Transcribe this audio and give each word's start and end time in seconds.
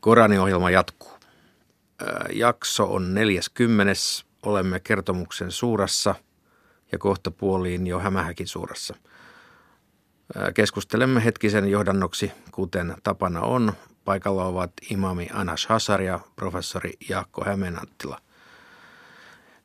Koraniohjelma 0.00 0.70
jatkuu. 0.70 1.12
Jakso 2.32 2.94
on 2.94 3.14
40. 3.14 3.92
Olemme 4.42 4.80
kertomuksen 4.80 5.50
suurassa 5.50 6.14
ja 6.92 6.98
kohta 6.98 7.30
puoliin 7.30 7.86
jo 7.86 7.98
hämähäkin 7.98 8.48
suurassa. 8.48 8.94
Keskustelemme 10.54 11.24
hetkisen 11.24 11.70
johdannoksi, 11.70 12.32
kuten 12.52 12.94
tapana 13.02 13.40
on. 13.40 13.72
Paikalla 14.04 14.44
ovat 14.44 14.72
imami 14.90 15.28
Anas 15.32 15.66
Hasar 15.66 16.02
ja 16.02 16.20
professori 16.36 16.92
Jaakko 17.08 17.44
Hämeenanttila. 17.44 18.18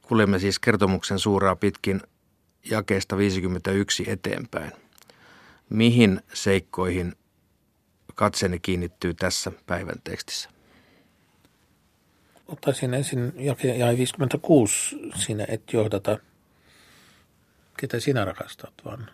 Kuljemme 0.02 0.40
siis 0.40 0.60
kertomuksen 0.60 1.20
suuraa 1.20 1.56
pitkin 1.56 2.02
jakeesta 2.70 3.18
51 3.18 4.04
eteenpäin. 4.08 4.72
Mihin 5.70 6.22
seikkoihin 6.34 7.16
katseeni 8.16 8.60
kiinnittyy 8.60 9.14
tässä 9.14 9.52
päivän 9.66 10.02
tekstissä? 10.04 10.50
Ottaisin 12.48 12.94
ensin 12.94 13.34
jae 13.78 13.98
56 13.98 14.98
sinä 15.16 15.46
et 15.48 15.74
johdata, 15.74 16.20
ketä 17.78 18.00
sinä 18.00 18.26
rakastat, 18.26 18.74
vaan 18.86 19.10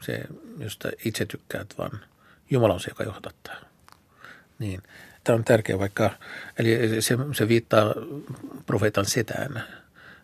se, 0.00 0.20
josta 0.58 0.90
itse 1.04 1.26
tykkäät, 1.26 1.74
vaan 1.78 2.00
Jumala 2.50 2.74
on 2.74 2.80
se, 2.80 2.90
joka 2.90 3.04
johdattaa. 3.04 3.56
Niin. 4.58 4.82
Tämä 5.24 5.36
on 5.36 5.44
tärkeä, 5.44 5.78
vaikka, 5.78 6.10
eli 6.58 7.02
se, 7.02 7.16
se 7.36 7.48
viittaa 7.48 7.94
profeetan 8.66 9.06
setään, 9.06 9.64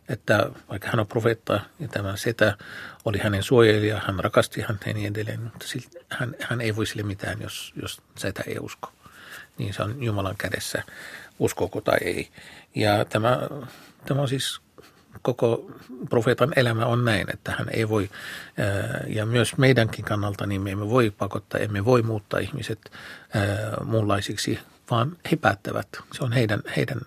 että 0.09 0.51
vaikka 0.69 0.89
hän 0.89 1.01
on 1.01 1.07
profeetta 1.07 1.61
ja 1.81 1.89
tämä 1.89 2.17
setä 2.17 2.57
oli 3.05 3.19
hänen 3.19 3.43
suojelija, 3.43 4.03
hän 4.07 4.21
rakasti 4.21 4.61
häntä 4.61 4.91
ja 4.91 4.95
niin 4.95 5.13
edelleen, 5.13 5.41
mutta 5.41 5.67
hän, 6.11 6.35
hän 6.41 6.61
ei 6.61 6.77
voi 6.77 6.87
sille 6.87 7.03
mitään, 7.03 7.43
jos, 7.43 7.73
jos 7.83 8.03
setä 8.17 8.43
ei 8.47 8.59
usko. 8.59 8.93
Niin 9.59 9.75
se 9.75 9.83
on 9.83 10.03
Jumalan 10.03 10.37
kädessä, 10.39 10.83
uskoko 11.39 11.81
tai 11.81 11.99
ei. 12.01 12.29
Ja 12.75 13.05
tämä, 13.05 13.39
tämä 14.07 14.21
on 14.21 14.29
siis 14.29 14.61
koko 15.23 15.71
profeetan 16.11 16.53
elämä 16.57 16.87
on 16.87 17.05
näin, 17.05 17.27
että 17.33 17.53
hän 17.59 17.69
ei 17.71 17.89
voi, 17.89 18.11
ja 19.07 19.27
myös 19.27 19.57
meidänkin 19.57 20.05
kannalta, 20.05 20.47
niin 20.47 20.61
me 20.61 20.71
emme 20.71 20.89
voi 20.89 21.11
pakottaa, 21.11 21.61
emme 21.61 21.85
voi 21.85 22.03
muuttaa 22.03 22.41
ihmiset 22.41 22.93
muunlaisiksi 23.85 24.59
vaan 24.91 25.17
he 25.31 25.37
päättävät. 25.37 25.89
Se 26.13 26.25
on 26.25 26.33
heidän, 26.33 26.63
heidän, 26.77 27.01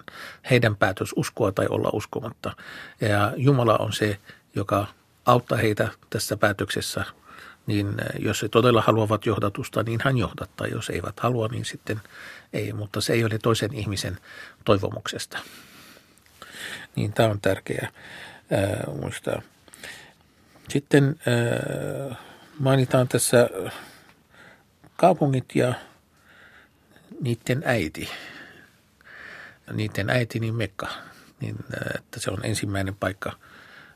heidän 0.49 0.75
päätös 0.75 1.13
uskoa 1.15 1.51
tai 1.51 1.67
olla 1.69 1.89
uskomatta. 1.93 2.55
Ja 3.01 3.33
Jumala 3.37 3.77
on 3.77 3.93
se, 3.93 4.19
joka 4.55 4.87
auttaa 5.25 5.57
heitä 5.57 5.87
tässä 6.09 6.37
päätöksessä. 6.37 7.05
Niin 7.67 7.95
jos 8.19 8.41
he 8.41 8.49
todella 8.49 8.81
haluavat 8.81 9.25
johdatusta, 9.25 9.83
niin 9.83 9.99
hän 10.03 10.17
johdattaa. 10.17 10.67
Jos 10.67 10.89
eivät 10.89 11.19
halua, 11.19 11.47
niin 11.47 11.65
sitten 11.65 12.01
ei. 12.53 12.73
Mutta 12.73 13.01
se 13.01 13.13
ei 13.13 13.23
ole 13.23 13.37
toisen 13.37 13.73
ihmisen 13.73 14.17
toivomuksesta. 14.65 15.39
Niin 16.95 17.13
tämä 17.13 17.29
on 17.29 17.41
tärkeää 17.41 17.91
ää, 18.51 18.83
muistaa. 19.01 19.41
Sitten 20.69 21.19
ää, 21.25 22.15
mainitaan 22.59 23.07
tässä 23.07 23.49
kaupungit 24.95 25.45
ja 25.55 25.73
niiden 27.21 27.63
äiti. 27.65 28.09
Niiden 29.73 30.09
äiti 30.09 30.39
niin 30.39 30.55
Mekka, 30.55 30.87
niin 31.41 31.55
äh, 31.73 31.95
että 31.95 32.19
se 32.19 32.31
on 32.31 32.45
ensimmäinen 32.45 32.95
paikka, 32.95 33.31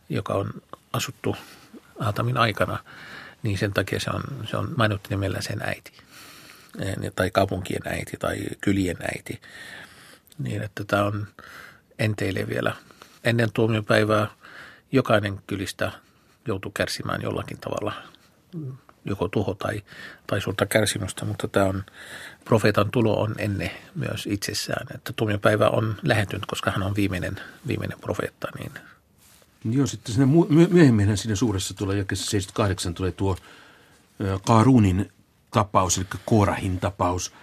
joka 0.09 0.33
on 0.33 0.53
asuttu 0.93 1.35
Aatamin 1.99 2.37
aikana, 2.37 2.79
niin 3.43 3.57
sen 3.57 3.73
takia 3.73 3.99
se 3.99 4.09
on, 4.09 4.23
se 4.49 4.57
on 4.57 4.73
mainittu 4.77 5.09
nimellä 5.09 5.41
sen 5.41 5.61
äiti. 5.61 5.91
Tai 7.15 7.31
kaupunkien 7.31 7.81
äiti 7.85 8.17
tai 8.19 8.37
kylien 8.61 8.97
äiti. 9.01 9.41
Niin 10.39 10.61
että 10.61 10.83
tämä 10.83 11.03
on 11.03 11.27
enteille 11.99 12.47
vielä. 12.47 12.75
Ennen 13.23 13.51
tuomiopäivää 13.53 14.27
jokainen 14.91 15.41
kylistä 15.47 15.91
joutuu 16.47 16.71
kärsimään 16.71 17.21
jollakin 17.21 17.59
tavalla 17.59 17.93
joko 19.05 19.27
tuho 19.27 19.53
tai, 19.53 19.83
tai 20.27 20.41
suurta 20.41 20.65
kärsimystä, 20.65 21.25
mutta 21.25 21.47
tämä 21.47 21.65
on, 21.65 21.83
profeetan 22.45 22.91
tulo 22.91 23.21
on 23.21 23.35
ennen 23.37 23.71
myös 23.95 24.27
itsessään. 24.31 24.87
Että 24.95 25.13
tuomiopäivä 25.15 25.69
on 25.69 25.95
lähentynyt, 26.03 26.45
koska 26.45 26.71
hän 26.71 26.83
on 26.83 26.95
viimeinen, 26.95 27.39
viimeinen 27.67 27.99
profeetta. 27.99 28.47
Niin. 28.59 28.71
Joo, 29.75 29.87
sitten 29.87 30.15
sinne 30.15 30.27
myöhemmin 30.69 31.17
siinä 31.17 31.35
suuressa 31.35 31.73
tulee, 31.73 31.97
jakessa 31.97 32.25
78 32.25 32.93
tulee 32.93 33.11
tuo 33.11 33.37
Kaaruunin 34.47 35.11
tapaus, 35.51 35.97
eli 35.97 36.05
Koorahin 36.25 36.79
tapaus, 36.79 37.33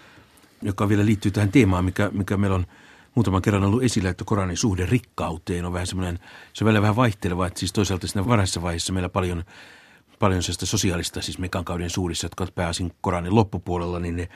joka 0.62 0.88
vielä 0.88 1.06
liittyy 1.06 1.30
tähän 1.30 1.52
teemaan, 1.52 1.84
mikä, 1.84 2.10
mikä 2.12 2.36
meillä 2.36 2.54
on 2.54 2.66
muutaman 3.14 3.42
kerran 3.42 3.64
ollut 3.64 3.82
esillä, 3.82 4.10
että 4.10 4.24
Koranin 4.24 4.56
suhde 4.56 4.86
rikkauteen 4.86 5.64
on 5.64 5.72
vähän 5.72 5.86
semmoinen, 5.86 6.18
se 6.52 6.64
on 6.64 6.82
vähän 6.82 6.96
vaihteleva, 6.96 7.46
että 7.46 7.60
siis 7.60 7.72
toisaalta 7.72 8.06
siinä 8.06 8.26
varhaisessa 8.26 8.62
vaiheessa 8.62 8.92
meillä 8.92 9.08
paljon 9.08 9.44
paljon 10.20 10.42
sellaista 10.42 10.66
sosiaalista, 10.66 11.22
siis 11.22 11.38
Mekan 11.38 11.64
kauden 11.64 11.90
suurissa, 11.90 12.24
jotka 12.24 12.46
pääsin 12.54 12.92
Koranin 13.00 13.34
loppupuolella, 13.34 13.98
niin 13.98 14.16
ne, 14.16 14.28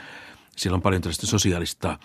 siellä 0.56 0.76
on 0.76 0.82
paljon 0.82 1.02
tällaista 1.02 1.26
sosiaalista, 1.26 1.98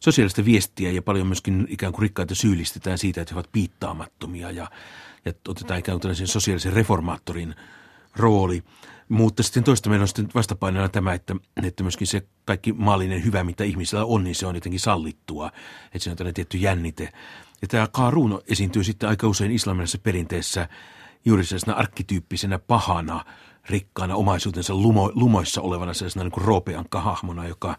sosiaalista 0.00 0.44
viestiä 0.44 0.90
ja 0.90 1.02
paljon 1.02 1.26
myöskin 1.26 1.66
ikään 1.70 1.92
kuin 1.92 2.02
rikkaita 2.02 2.34
syyllistetään 2.34 2.98
siitä, 2.98 3.20
että 3.20 3.34
he 3.34 3.36
ovat 3.36 3.52
piittaamattomia 3.52 4.50
ja, 4.50 4.70
ja 5.24 5.32
otetaan 5.48 5.80
ikään 5.80 5.94
kuin 5.94 6.02
tällaisen 6.02 6.26
sosiaalisen 6.26 6.72
reformaattorin 6.72 7.54
rooli. 8.16 8.62
Mutta 9.08 9.42
sitten 9.42 9.64
toista 9.64 9.90
meillä 9.90 10.04
on 10.04 10.08
sitten 10.08 10.28
vastapainona 10.34 10.88
tämä, 10.88 11.12
että, 11.12 11.36
että 11.62 11.82
myöskin 11.82 12.06
se 12.06 12.22
kaikki 12.44 12.72
maallinen 12.72 13.24
hyvä, 13.24 13.44
mitä 13.44 13.64
ihmisillä 13.64 14.04
on, 14.04 14.24
niin 14.24 14.34
se 14.34 14.46
on 14.46 14.54
jotenkin 14.54 14.80
sallittua. 14.80 15.50
Että 15.84 15.98
se 15.98 16.10
on 16.10 16.16
tällainen 16.16 16.34
tietty 16.34 16.58
jännite. 16.58 17.12
Ja 17.62 17.68
tämä 17.68 17.88
Kaaruun 17.92 18.42
esiintyy 18.48 18.84
sitten 18.84 19.08
aika 19.08 19.28
usein 19.28 19.50
islamilaisessa 19.50 19.98
perinteessä– 19.98 20.68
juuri 21.26 21.44
sellaisena 21.44 21.76
arkkityyppisenä 21.76 22.58
pahana, 22.58 23.24
rikkaana 23.68 24.14
omaisuutensa 24.14 24.74
lumo, 24.74 25.12
lumoissa 25.14 25.60
olevana 25.60 25.94
sellaisena 25.94 26.24
niin 26.24 26.32
kuin 26.32 26.44
roopeankka 26.44 27.00
hahmona, 27.00 27.48
joka 27.48 27.78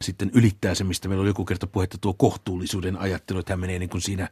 sitten 0.00 0.30
ylittää 0.34 0.74
se, 0.74 0.84
mistä 0.84 1.08
meillä 1.08 1.22
oli 1.22 1.30
joku 1.30 1.44
kerta 1.44 1.66
puhetta, 1.66 1.98
tuo 1.98 2.14
kohtuullisuuden 2.14 2.96
ajattelu, 2.96 3.38
että 3.38 3.52
hän 3.52 3.60
menee 3.60 3.78
niin 3.78 3.88
kuin 3.88 4.00
siinä 4.00 4.28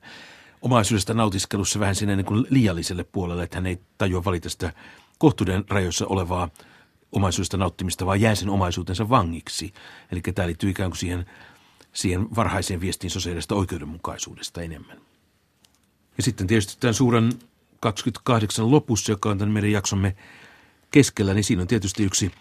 omaisuudesta 0.62 1.14
nautiskelussa 1.14 1.80
vähän 1.80 1.94
sinne 1.94 2.16
niin 2.16 2.26
kuin 2.26 2.46
liialliselle 2.50 3.04
puolelle, 3.04 3.42
että 3.42 3.56
hän 3.56 3.66
ei 3.66 3.80
tajua 3.98 4.24
valita 4.24 4.48
sitä 4.48 4.72
kohtuuden 5.18 5.64
rajoissa 5.68 6.06
olevaa 6.06 6.48
omaisuudesta 7.12 7.56
nauttimista, 7.56 8.06
vaan 8.06 8.20
jää 8.20 8.34
sen 8.34 8.48
omaisuutensa 8.48 9.08
vangiksi. 9.08 9.72
Eli 10.12 10.20
tämä 10.20 10.46
liittyy 10.46 10.70
ikään 10.70 10.90
kuin 10.90 10.98
siihen, 10.98 11.26
siihen 11.92 12.36
varhaiseen 12.36 12.80
viestiin 12.80 13.10
sosiaalista 13.10 13.54
oikeudenmukaisuudesta 13.54 14.62
enemmän. 14.62 15.00
Ja 16.16 16.22
sitten 16.22 16.46
tietysti 16.46 16.76
tämän 16.80 16.94
suuren 16.94 17.32
28 17.84 18.70
lopussa, 18.70 19.12
joka 19.12 19.30
on 19.30 19.38
tämän 19.38 19.52
meidän 19.52 19.70
jaksomme 19.70 20.16
keskellä, 20.90 21.34
niin 21.34 21.44
siinä 21.44 21.62
on 21.62 21.68
tietysti 21.68 22.04
yksi, 22.04 22.32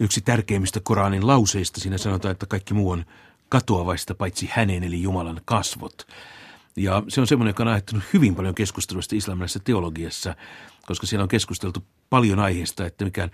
yksi 0.00 0.20
tärkeimmistä 0.20 0.80
Koranin 0.80 1.26
lauseista. 1.26 1.80
Siinä 1.80 1.98
sanotaan, 1.98 2.32
että 2.32 2.46
kaikki 2.46 2.74
muu 2.74 2.90
on 2.90 3.04
katoavaista 3.48 4.14
paitsi 4.14 4.48
hänen 4.52 4.84
eli 4.84 5.02
Jumalan 5.02 5.40
kasvot. 5.44 6.06
Ja 6.76 7.02
se 7.08 7.20
on 7.20 7.26
semmoinen, 7.26 7.50
joka 7.50 7.62
on 7.62 7.68
aiheuttanut 7.68 8.04
hyvin 8.12 8.34
paljon 8.34 8.54
keskustelusta 8.54 9.16
islamilaisessa 9.16 9.60
teologiassa, 9.60 10.36
koska 10.86 11.06
siellä 11.06 11.22
on 11.22 11.28
keskusteltu 11.28 11.84
paljon 12.10 12.38
aiheesta, 12.38 12.86
että 12.86 13.04
mikä, 13.04 13.28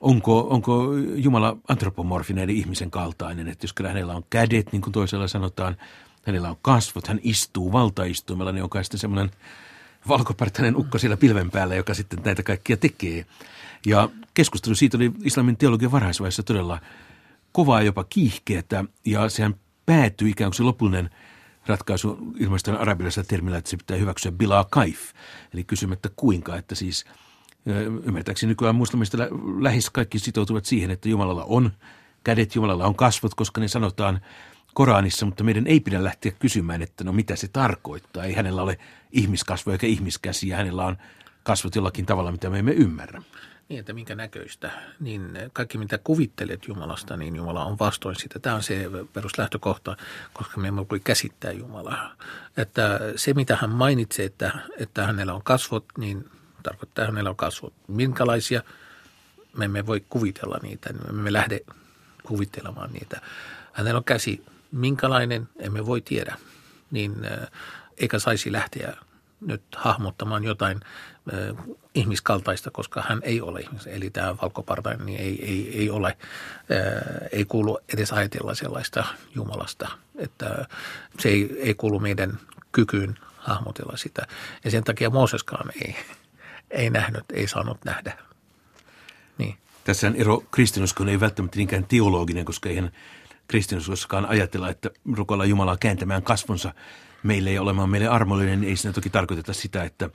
onko, 0.00 0.40
onko 0.50 0.84
Jumala 1.14 1.56
antropomorfinen 1.68 2.44
eli 2.44 2.58
ihmisen 2.58 2.90
kaltainen, 2.90 3.48
että 3.48 3.64
jos 3.64 3.74
hänellä 3.88 4.14
on 4.14 4.24
kädet, 4.30 4.72
niin 4.72 4.82
kuin 4.82 4.92
toisella 4.92 5.28
sanotaan, 5.28 5.76
hänellä 6.26 6.50
on 6.50 6.58
kasvot, 6.62 7.06
hän 7.06 7.20
istuu 7.22 7.72
valtaistuimella, 7.72 8.52
niin 8.52 8.62
onko 8.62 8.82
sitten 8.82 9.00
semmoinen 9.00 9.30
valkopartainen 10.08 10.76
ukko 10.76 10.98
siellä 10.98 11.16
pilven 11.16 11.50
päällä, 11.50 11.74
joka 11.74 11.94
sitten 11.94 12.20
näitä 12.24 12.42
kaikkia 12.42 12.76
tekee. 12.76 13.26
Ja 13.86 14.08
keskustelu 14.34 14.74
siitä 14.74 14.96
oli 14.96 15.12
islamin 15.24 15.56
teologian 15.56 15.92
varhaisvaiheessa 15.92 16.42
todella 16.42 16.80
kovaa 17.52 17.82
jopa 17.82 18.04
kiihkeätä, 18.04 18.84
ja 19.04 19.28
sehän 19.28 19.54
päättyi 19.86 20.30
ikään 20.30 20.50
kuin 20.50 20.56
se 20.56 20.62
lopullinen 20.62 21.10
ratkaisu 21.66 22.18
ilmeisesti 22.38 22.70
arabilaisella 22.70 23.26
termillä, 23.26 23.58
että 23.58 23.70
se 23.70 23.76
pitää 23.76 23.96
hyväksyä 23.96 24.32
bila 24.32 24.66
kaif, 24.70 25.00
eli 25.54 25.64
kysymättä 25.64 26.10
kuinka, 26.16 26.56
että 26.56 26.74
siis 26.74 27.04
ymmärtääkseni 28.04 28.48
nykyään 28.50 28.74
muslimista 28.74 29.18
lähes 29.60 29.90
kaikki 29.90 30.18
sitoutuvat 30.18 30.64
siihen, 30.64 30.90
että 30.90 31.08
Jumalalla 31.08 31.44
on 31.44 31.72
kädet, 32.24 32.54
Jumalalla 32.54 32.86
on 32.86 32.94
kasvot, 32.94 33.34
koska 33.34 33.60
ne 33.60 33.68
sanotaan 33.68 34.20
Koranissa, 34.74 35.26
mutta 35.26 35.44
meidän 35.44 35.66
ei 35.66 35.80
pidä 35.80 36.04
lähteä 36.04 36.32
kysymään, 36.32 36.82
että 36.82 37.04
no 37.04 37.12
mitä 37.12 37.36
se 37.36 37.48
tarkoittaa. 37.48 38.24
Ei 38.24 38.34
hänellä 38.34 38.62
ole 38.62 38.78
ihmiskasvoja 39.12 39.74
eikä 39.74 39.86
ihmiskäsiä, 39.86 40.56
hänellä 40.56 40.86
on 40.86 40.96
kasvot 41.42 41.74
jollakin 41.74 42.06
tavalla, 42.06 42.32
mitä 42.32 42.50
me 42.50 42.58
emme 42.58 42.72
ymmärrä. 42.72 43.22
Niin, 43.68 43.80
että 43.80 43.92
minkä 43.92 44.14
näköistä. 44.14 44.70
Niin 45.00 45.38
kaikki 45.52 45.78
mitä 45.78 45.98
kuvittelet 45.98 46.68
Jumalasta, 46.68 47.16
niin 47.16 47.36
Jumala 47.36 47.64
on 47.64 47.78
vastoin 47.78 48.16
sitä. 48.16 48.38
Tämä 48.38 48.56
on 48.56 48.62
se 48.62 48.90
peruslähtökohta, 49.12 49.96
koska 50.32 50.60
me 50.60 50.68
emme 50.68 50.88
voi 50.90 51.00
käsittää 51.00 51.52
Jumalaa. 51.52 52.14
Että 52.56 53.00
se 53.16 53.34
mitä 53.34 53.56
hän 53.56 53.70
mainitsee, 53.70 54.26
että, 54.26 54.52
että 54.78 55.06
hänellä 55.06 55.34
on 55.34 55.42
kasvot, 55.42 55.84
niin 55.98 56.30
tarkoittaa, 56.62 57.02
että 57.02 57.12
hänellä 57.12 57.30
on 57.30 57.36
kasvot. 57.36 57.72
Minkälaisia? 57.88 58.62
Me 59.56 59.64
emme 59.64 59.86
voi 59.86 60.04
kuvitella 60.08 60.58
niitä, 60.62 60.92
me 60.92 61.08
emme 61.08 61.32
lähde 61.32 61.60
kuvittelemaan 62.22 62.92
niitä. 62.92 63.20
Hänellä 63.72 63.98
on 63.98 64.04
käsi, 64.04 64.44
minkälainen, 64.72 65.48
emme 65.58 65.86
voi 65.86 66.00
tiedä, 66.00 66.36
niin 66.90 67.14
eikä 67.98 68.18
saisi 68.18 68.52
lähteä 68.52 68.96
nyt 69.40 69.62
hahmottamaan 69.76 70.44
jotain 70.44 70.80
äh, 71.34 71.64
ihmiskaltaista, 71.94 72.70
koska 72.70 73.04
hän 73.08 73.20
ei 73.22 73.40
ole 73.40 73.60
ihmis. 73.60 73.86
Eli 73.86 74.10
tämä 74.10 74.36
valkopartainen 74.42 75.06
niin 75.06 75.20
ei, 75.20 75.44
ei, 75.44 75.78
ei 75.78 75.90
ole, 75.90 76.08
äh, 76.08 77.28
ei 77.32 77.44
kuulu 77.44 77.78
edes 77.94 78.12
ajatella 78.12 78.54
sellaista 78.54 79.04
Jumalasta, 79.34 79.88
että 80.18 80.68
se 81.18 81.28
ei, 81.28 81.56
ei 81.60 81.74
kuulu 81.74 82.00
meidän 82.00 82.38
kykyyn 82.72 83.18
hahmotella 83.36 83.96
sitä. 83.96 84.26
Ja 84.64 84.70
sen 84.70 84.84
takia 84.84 85.10
Mooseskaan 85.10 85.70
ei, 85.84 85.96
ei 86.70 86.90
nähnyt, 86.90 87.24
ei 87.32 87.48
saanut 87.48 87.84
nähdä. 87.84 88.18
Niin. 89.38 89.58
Tässä 89.84 90.12
ero 90.14 90.42
kristinuskon 90.50 91.08
ei 91.08 91.20
välttämättä 91.20 91.56
niinkään 91.56 91.84
teologinen, 91.84 92.44
koska 92.44 92.68
eihän 92.68 92.92
kristinuskossakaan 93.50 94.26
ajatella, 94.26 94.68
että 94.68 94.90
rukoilla 95.12 95.44
Jumalaa 95.44 95.76
kääntämään 95.76 96.22
kasvonsa 96.22 96.74
meille 97.22 97.52
ja 97.52 97.62
olemaan 97.62 97.90
meille 97.90 98.08
armollinen, 98.08 98.64
ei 98.64 98.76
siinä 98.76 98.92
toki 98.92 99.10
tarkoiteta 99.10 99.52
sitä, 99.52 99.84
että, 99.84 100.10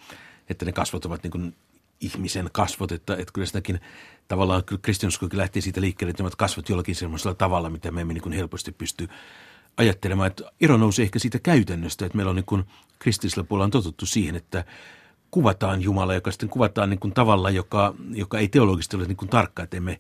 että 0.50 0.66
ne 0.66 0.72
kasvot 0.72 1.06
ovat 1.06 1.24
niin 1.24 1.32
kuin 1.32 1.56
ihmisen 2.02 2.50
kasvot, 2.52 2.92
että, 2.92 3.14
että 3.14 3.34
kyllä 3.34 3.48
sitäkin 3.48 3.80
tavallaan 4.28 4.64
kristinuskokin 4.82 5.40
lähtee 5.40 5.62
siitä 5.62 5.82
liikkeelle, 5.82 6.10
että 6.10 6.24
ne 6.24 6.26
ovat 6.26 6.36
kasvot 6.36 6.70
jollakin 6.70 6.96
sellaisella 6.96 7.36
tavalla, 7.36 7.70
mitä 7.70 7.92
me 7.92 8.02
emme 8.02 8.14
niin 8.14 8.22
kuin 8.22 8.34
helposti 8.34 8.72
pysty 8.72 9.08
ajattelemaan. 9.78 10.28
Että 10.28 10.52
ero 10.62 10.78
nousee 10.78 11.04
ehkä 11.04 11.20
siitä 11.20 11.40
käytännöstä, 11.40 12.06
että 12.06 12.16
meillä 12.16 12.30
on 12.30 12.36
niin 12.36 12.46
kuin 12.46 12.64
kristillisellä 13.00 13.48
puolella 13.48 13.66
on 13.66 13.72
totuttu 13.72 14.06
siihen, 14.06 14.36
että 14.36 14.66
kuvataan 15.32 15.82
Jumala, 15.82 16.14
joka 16.14 16.32
sitten 16.32 16.50
kuvataan 16.50 16.90
niin 16.90 17.00
kuin 17.00 17.14
tavalla, 17.14 17.50
joka, 17.50 17.94
joka 18.12 18.40
ei 18.40 18.48
teologisesti 18.48 18.96
ole 18.96 19.06
niin 19.06 19.18
kuin 19.18 19.30
tarkka, 19.30 19.64
että 19.64 19.78
emme 19.78 20.00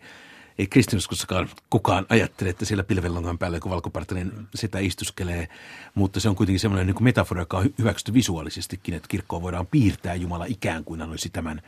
ei 0.60 0.68
kristinuskossakaan 0.68 1.50
kukaan 1.70 2.06
ajattele, 2.10 2.50
että 2.50 2.66
siellä 2.66 2.84
pilvelongan 2.84 3.38
päällä 3.38 3.58
joku 3.58 3.70
valkopartainen 3.70 4.48
sitä 4.56 4.80
istuskelee, 4.80 5.48
mutta 5.96 6.20
se 6.20 6.30
on 6.30 6.36
kuitenkin 6.36 6.60
semmoinen 6.60 6.88
niin 6.88 7.04
metafora, 7.04 7.42
joka 7.42 7.58
on 7.58 7.70
hyväksytty 7.80 8.14
visuaalisestikin, 8.14 8.94
että 8.94 9.08
kirkkoon 9.08 9.42
voidaan 9.42 9.68
piirtää 9.68 10.16
Jumala 10.16 10.46
ikään 10.46 10.84
kuin 10.84 11.00
hän 11.00 11.10
olisi 11.10 11.30
tämän 11.30 11.62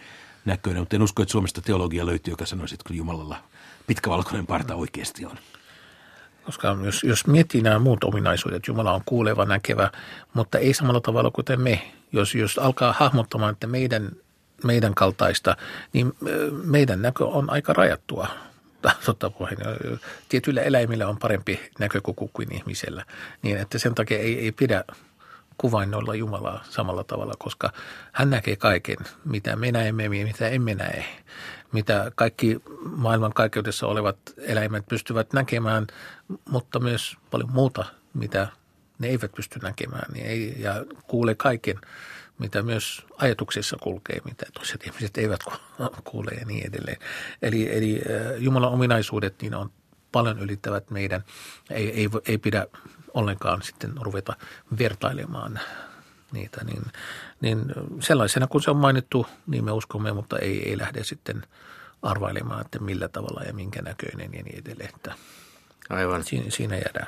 näköinen, 0.46 0.82
mutta 0.82 0.96
en 0.96 1.02
usko, 1.02 1.22
että 1.22 1.32
Suomesta 1.32 1.62
teologia 1.62 2.06
löytyy, 2.06 2.32
joka 2.32 2.46
sanoisi, 2.46 2.76
että 2.76 2.84
kyllä 2.88 2.98
Jumalalla 2.98 3.38
pitkävalkoinen 3.88 4.48
parta 4.48 4.76
oikeasti 4.76 5.26
on. 5.26 5.38
Koska 6.46 6.78
jos, 6.84 7.04
jos 7.04 7.28
miettii 7.28 7.62
nämä 7.62 7.80
muut 7.80 8.04
ominaisuudet, 8.04 8.68
Jumala 8.68 8.94
on 8.94 9.02
kuuleva, 9.06 9.46
näkevä, 9.46 9.92
mutta 10.34 10.58
ei 10.58 10.74
samalla 10.74 11.02
tavalla 11.02 11.32
kuten 11.32 11.62
me. 11.62 11.92
Jos, 12.12 12.36
jos 12.36 12.58
alkaa 12.58 12.96
hahmottamaan, 13.00 13.54
että 13.54 13.68
meidän, 13.68 14.12
meidän 14.64 14.96
kaltaista, 14.96 15.58
niin 15.94 16.14
meidän 16.64 17.02
näkö 17.02 17.26
on 17.26 17.50
aika 17.50 17.74
rajattua 17.74 18.28
totta 19.06 19.30
puheen, 19.30 19.58
tietyillä 20.30 20.62
eläimillä 20.62 21.08
on 21.08 21.18
parempi 21.18 21.60
näkökuku 21.80 22.30
kuin 22.34 22.56
ihmisellä. 22.56 23.06
Niin 23.42 23.58
että 23.58 23.80
sen 23.80 23.96
takia 23.96 24.20
ei, 24.20 24.40
ei 24.40 24.52
pidä 24.52 24.84
kuvainnoilla 25.58 26.16
Jumalaa 26.16 26.64
samalla 26.70 27.04
tavalla, 27.04 27.34
koska 27.40 27.72
hän 28.12 28.30
näkee 28.30 28.56
kaiken, 28.56 28.98
mitä 29.26 29.56
me 29.56 29.72
näemme 29.72 30.04
ja 30.04 30.10
mitä 30.10 30.48
emme 30.48 30.76
näe. 30.76 31.06
Mitä 31.72 32.12
kaikki 32.16 32.58
maailman 32.84 33.34
kaikkeudessa 33.34 33.88
olevat 33.88 34.18
eläimet 34.38 34.86
pystyvät 34.86 35.34
näkemään, 35.34 35.88
mutta 36.50 36.80
myös 36.80 37.18
paljon 37.32 37.52
muuta, 37.52 37.86
mitä 38.14 38.48
ne 39.00 39.08
eivät 39.08 39.32
pysty 39.32 39.60
näkemään 39.60 40.12
ja 40.58 40.86
kuule 41.08 41.36
kaiken– 41.36 41.80
mitä 42.40 42.62
myös 42.64 43.06
ajatuksissa 43.18 43.78
kulkee, 43.82 44.22
mitä 44.26 44.46
toiset 44.54 44.88
ihmiset 44.88 45.18
eivät 45.18 45.40
kuule 46.04 46.32
ja 46.32 46.46
niin 46.46 46.68
edelleen. 46.68 46.98
Eli, 47.42 47.78
eli 47.78 48.02
Jumalan 48.38 48.72
ominaisuudet 48.72 49.42
niin 49.42 49.56
on 49.56 49.72
paljon 50.12 50.40
ylittävät 50.40 50.90
meidän, 50.90 51.24
ei, 51.70 51.90
ei, 51.92 52.10
ei 52.28 52.38
pidä 52.38 52.68
ollenkaan 53.14 53.62
sitten 53.62 53.94
ruveta 54.02 54.36
vertailemaan 54.80 55.60
niitä, 56.32 56.64
niin, 56.64 56.84
niin 57.42 57.66
sellaisena 58.00 58.48
kuin 58.48 58.62
se 58.62 58.72
on 58.72 58.78
mainittu, 58.78 59.28
niin 59.48 59.66
me 59.66 59.72
uskomme, 59.72 60.14
mutta 60.14 60.40
ei, 60.40 60.70
ei 60.70 60.78
lähde 60.78 61.04
sitten 61.04 61.44
arvailemaan, 62.02 62.62
että 62.62 62.80
millä 62.80 63.08
tavalla 63.08 63.44
ja 63.44 63.54
minkä 63.54 63.82
näköinen 63.82 64.34
ja 64.34 64.44
niin 64.44 64.60
edelleen. 64.60 64.90
Että 64.96 65.16
Aivan. 65.90 66.24
Siinä, 66.24 66.46
siinä 66.50 66.76
jäädään. 66.76 67.08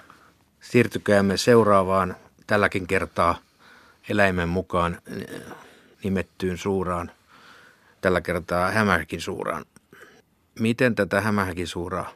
Siirtykäämme 0.62 1.38
seuraavaan 1.38 2.16
tälläkin 2.48 2.88
kertaa– 2.88 3.38
eläimen 4.10 4.50
mukaan 4.50 5.02
eh, 5.08 5.42
nimettyyn 6.04 6.58
suuraan, 6.58 7.12
tällä 8.02 8.22
kertaa 8.22 8.72
hämähäkin 8.72 9.22
suuraan. 9.22 9.66
Miten 10.60 10.96
tätä 10.96 11.22
hämähäkin 11.22 11.68
suuraa 11.68 12.14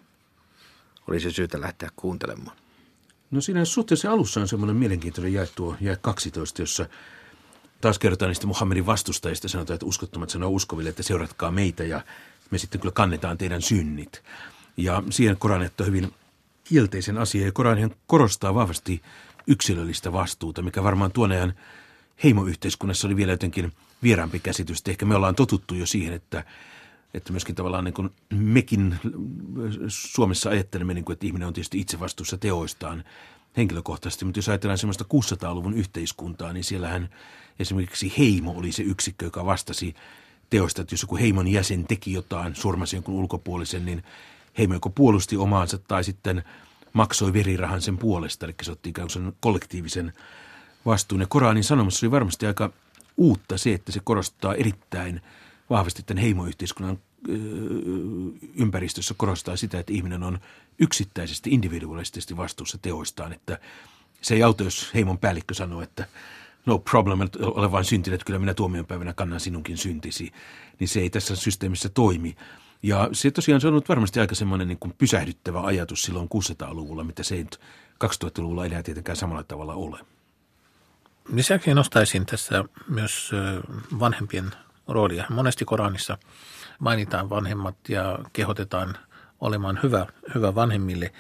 olisi 1.08 1.32
syytä 1.32 1.62
lähteä 1.62 1.90
kuuntelemaan? 1.96 2.58
No 3.32 3.42
siinä 3.42 3.66
suhteessa 3.66 4.12
alussa 4.12 4.42
on 4.42 4.48
semmoinen 4.48 4.76
mielenkiintoinen 4.76 5.34
jae 5.34 5.48
tuo 5.56 5.76
jae 5.82 5.98
12, 6.02 6.62
jossa 6.62 6.86
taas 7.82 8.00
kerrotaan 8.00 8.30
niistä 8.30 8.48
Muhammedin 8.48 8.86
vastustajista. 8.86 9.48
Sanotaan, 9.48 9.76
että 9.76 9.86
uskottomat 9.86 10.30
sanoo 10.30 10.50
uskoville, 10.50 10.90
että 10.90 11.04
seuratkaa 11.04 11.52
meitä 11.52 11.84
ja 11.84 12.02
me 12.52 12.58
sitten 12.58 12.82
kyllä 12.82 12.94
kannetaan 12.94 13.38
teidän 13.38 13.62
synnit. 13.62 14.24
Ja 14.78 15.04
siihen 15.10 15.38
Koran 15.38 15.70
on 15.80 15.86
hyvin 15.86 16.14
kielteisen 16.64 17.18
asian 17.18 17.46
ja 17.46 17.52
Koran 17.52 17.96
korostaa 18.08 18.56
vahvasti 18.56 19.02
yksilöllistä 19.48 20.14
vastuuta, 20.14 20.62
mikä 20.62 20.84
varmaan 20.84 21.12
tuon 21.12 21.32
ajan 21.32 21.54
heimoyhteiskunnassa 22.24 23.08
oli 23.08 23.16
vielä 23.16 23.32
jotenkin 23.32 23.74
vieraampi 24.04 24.40
käsitys. 24.40 24.84
Ehkä 24.88 25.06
me 25.06 25.16
ollaan 25.16 25.36
totuttu 25.36 25.76
jo 25.76 25.86
siihen, 25.86 26.14
että, 26.14 26.44
että 27.14 27.34
myöskin 27.34 27.56
tavallaan 27.56 27.84
niin 27.84 27.94
kuin 27.94 28.10
mekin 28.34 28.96
Suomessa 29.88 30.50
ajattelemme, 30.50 30.94
niin 30.94 31.06
kuin, 31.06 31.14
että 31.14 31.26
ihminen 31.26 31.48
on 31.48 31.54
tietysti 31.54 31.80
itse 31.80 32.00
vastuussa 32.00 32.38
teoistaan 32.38 33.04
henkilökohtaisesti, 33.58 34.26
mutta 34.26 34.38
jos 34.38 34.50
ajatellaan 34.50 34.78
semmoista 34.78 35.06
600-luvun 35.14 35.74
yhteiskuntaa, 35.74 36.54
niin 36.54 36.64
siellähän 36.64 37.10
esimerkiksi 37.60 38.14
heimo 38.18 38.52
oli 38.52 38.72
se 38.72 38.84
yksikkö, 38.84 39.26
joka 39.26 39.46
vastasi 39.46 39.96
teoista, 40.50 40.82
että 40.82 40.94
jos 40.94 41.02
joku 41.02 41.18
heimon 41.18 41.48
jäsen 41.48 41.88
teki 41.88 42.14
jotain, 42.14 42.56
surmasi 42.56 42.96
jonkun 42.96 43.16
ulkopuolisen, 43.16 43.86
niin 43.86 44.04
heimo 44.58 44.74
joko 44.74 44.90
puolusti 44.90 45.38
omaansa 45.38 45.78
tai 45.78 46.04
sitten 46.04 46.44
maksoi 46.94 47.34
verirahan 47.34 47.82
sen 47.82 47.98
puolesta, 47.98 48.46
eli 48.46 48.56
se 48.62 48.72
otti 48.72 48.90
ikään 48.90 49.08
kuin 49.14 49.36
kollektiivisen 49.40 50.14
vastuun. 50.86 51.22
Ja 51.22 51.28
Koranin 51.28 51.64
sanomassa 51.64 52.06
oli 52.06 52.12
varmasti 52.12 52.46
aika 52.46 52.74
uutta 53.18 53.58
se, 53.58 53.74
että 53.74 53.92
se 53.92 54.00
korostaa 54.04 54.56
erittäin 54.56 55.22
vahvasti 55.70 56.04
tämän 56.04 56.22
heimoyhteiskunnan 56.24 57.00
ympäristössä 58.56 59.14
korostaa 59.18 59.56
sitä, 59.56 59.80
että 59.80 59.94
ihminen 59.94 60.24
on 60.24 60.40
yksittäisesti, 60.80 61.50
individualistisesti 61.50 62.38
vastuussa 62.38 62.78
teoistaan. 62.78 63.34
Että 63.34 63.60
se 64.22 64.36
ei 64.36 64.44
auta, 64.44 64.64
jos 64.64 64.94
heimon 64.94 65.18
päällikkö 65.18 65.54
sanoo, 65.54 65.82
että 65.82 66.06
no 66.66 66.80
problem, 66.80 67.20
ole 67.42 67.72
vain 67.72 67.86
syntynyt, 67.86 68.16
että 68.22 68.26
kyllä 68.26 68.40
minä 68.40 68.54
tuomionpäivänä 68.54 69.14
kannan 69.14 69.40
sinunkin 69.40 69.78
syntisi. 69.78 70.32
Niin 70.80 70.88
se 70.88 71.00
ei 71.00 71.10
tässä 71.10 71.36
systeemissä 71.36 71.90
toimi. 71.90 72.36
Ja 72.84 73.10
se 73.12 73.32
tosiaan 73.32 73.62
se 73.62 73.68
on 73.68 73.74
ollut 73.74 73.90
varmasti 73.90 74.20
aika 74.20 74.36
semmoinen 74.36 74.68
niin 74.68 74.80
kuin 74.80 74.94
pysähdyttävä 74.98 75.62
ajatus 75.62 76.02
silloin 76.02 76.30
600-luvulla, 76.36 77.04
mitä 77.04 77.24
se 77.24 77.36
ei 77.36 77.46
2000-luvulla 78.04 78.66
enää 78.66 78.84
tietenkään 78.84 79.16
samalla 79.16 79.44
tavalla 79.44 79.74
ole. 79.74 80.00
Lisäksi 81.32 81.74
nostaisin 81.74 82.26
tässä 82.26 82.64
myös 82.88 83.32
vanhempien 84.00 84.52
roolia. 84.88 85.26
Monesti 85.30 85.66
Koranissa 85.66 86.18
mainitaan 86.80 87.30
vanhemmat 87.30 87.76
ja 87.90 88.20
kehotetaan 88.34 88.98
olemaan 89.42 89.80
hyvä, 89.84 90.06
hyvä 90.36 90.56
vanhemmille. 90.56 91.14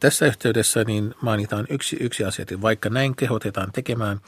tässä 0.00 0.26
yhteydessä 0.26 0.84
niin 0.84 1.14
mainitaan 1.22 1.66
yksi, 1.70 1.96
yksi 2.00 2.24
asia, 2.24 2.42
että 2.42 2.62
vaikka 2.62 2.88
näin 2.88 3.16
kehotetaan 3.16 3.72
tekemään, 3.72 4.20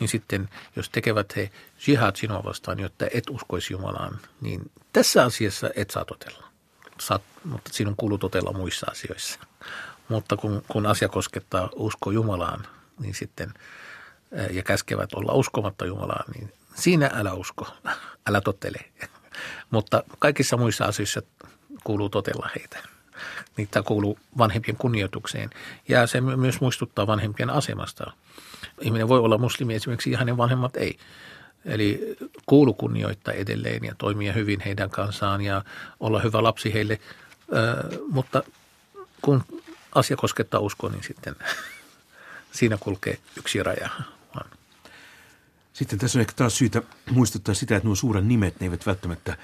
niin 0.00 0.08
sitten 0.08 0.48
jos 0.76 0.90
tekevät 0.90 1.36
he 1.36 1.50
jihad 1.86 2.16
sinua 2.16 2.44
vastaan, 2.44 2.80
jotta 2.80 3.06
et 3.14 3.24
uskoisi 3.30 3.72
Jumalaan, 3.72 4.18
niin 4.40 4.70
tässä 4.92 5.24
asiassa 5.24 5.70
et 5.76 5.90
saa 5.90 6.04
totella. 6.04 6.46
Saat, 7.00 7.22
mutta 7.44 7.70
sinun 7.72 7.96
kuuluu 7.96 8.18
totella 8.18 8.52
muissa 8.52 8.86
asioissa. 8.90 9.40
Mutta 10.08 10.36
kun, 10.36 10.62
kun 10.68 10.86
asia 10.86 11.08
koskettaa 11.08 11.68
usko 11.76 12.10
Jumalaan, 12.10 12.66
niin 12.98 13.14
sitten– 13.14 13.54
ja 14.50 14.62
käskevät 14.62 15.12
olla 15.12 15.32
uskomatta 15.32 15.86
Jumalaa, 15.86 16.24
niin 16.34 16.52
siinä 16.74 17.10
älä 17.14 17.32
usko, 17.32 17.66
älä 18.28 18.40
totele. 18.40 18.78
Mutta 19.70 20.02
kaikissa 20.18 20.56
muissa 20.56 20.84
asioissa 20.84 21.22
kuuluu 21.84 22.08
totella 22.08 22.50
heitä. 22.56 22.78
Niitä 23.56 23.82
kuuluu 23.82 24.18
vanhempien 24.38 24.76
kunnioitukseen. 24.76 25.50
Ja 25.88 26.06
se 26.06 26.20
myös 26.20 26.60
muistuttaa 26.60 27.06
vanhempien 27.06 27.50
asemasta. 27.50 28.12
Ihminen 28.80 29.08
voi 29.08 29.18
olla 29.18 29.38
muslimi 29.38 29.74
esimerkiksi 29.74 30.10
ja 30.10 30.18
hänen 30.18 30.36
vanhemmat 30.36 30.76
ei. 30.76 30.98
Eli 31.64 32.16
kuulu 32.46 32.74
kunnioittaa 32.74 33.34
edelleen 33.34 33.84
ja 33.84 33.94
toimia 33.98 34.32
hyvin 34.32 34.60
heidän 34.60 34.90
kanssaan 34.90 35.40
ja 35.40 35.64
olla 36.00 36.20
hyvä 36.20 36.42
lapsi 36.42 36.74
heille. 36.74 37.00
mutta 38.10 38.42
kun 39.22 39.44
asia 39.94 40.16
koskettaa 40.16 40.60
uskoa, 40.60 40.90
niin 40.90 41.02
sitten 41.02 41.36
siinä 42.58 42.76
kulkee 42.80 43.18
yksi 43.36 43.62
raja. 43.62 43.90
Sitten 45.80 45.98
tässä 45.98 46.18
on 46.18 46.20
ehkä 46.20 46.32
taas 46.36 46.58
syytä 46.58 46.82
muistuttaa 47.10 47.54
sitä, 47.54 47.76
että 47.76 47.86
nuo 47.86 47.94
suuren 47.94 48.28
nimet 48.28 48.60
ne 48.60 48.66
eivät 48.66 48.86
välttämättä, 48.86 49.36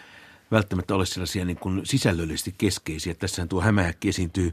välttämättä 0.51 0.95
ole 0.95 1.07
sellaisia 1.07 1.45
niin 1.45 1.57
kuin 1.57 1.87
sisällöllisesti 1.87 2.55
keskeisiä. 2.59 3.15
Tässähän 3.15 3.49
tuo 3.49 3.61
hämähäkki 3.61 4.09
esiintyy 4.09 4.53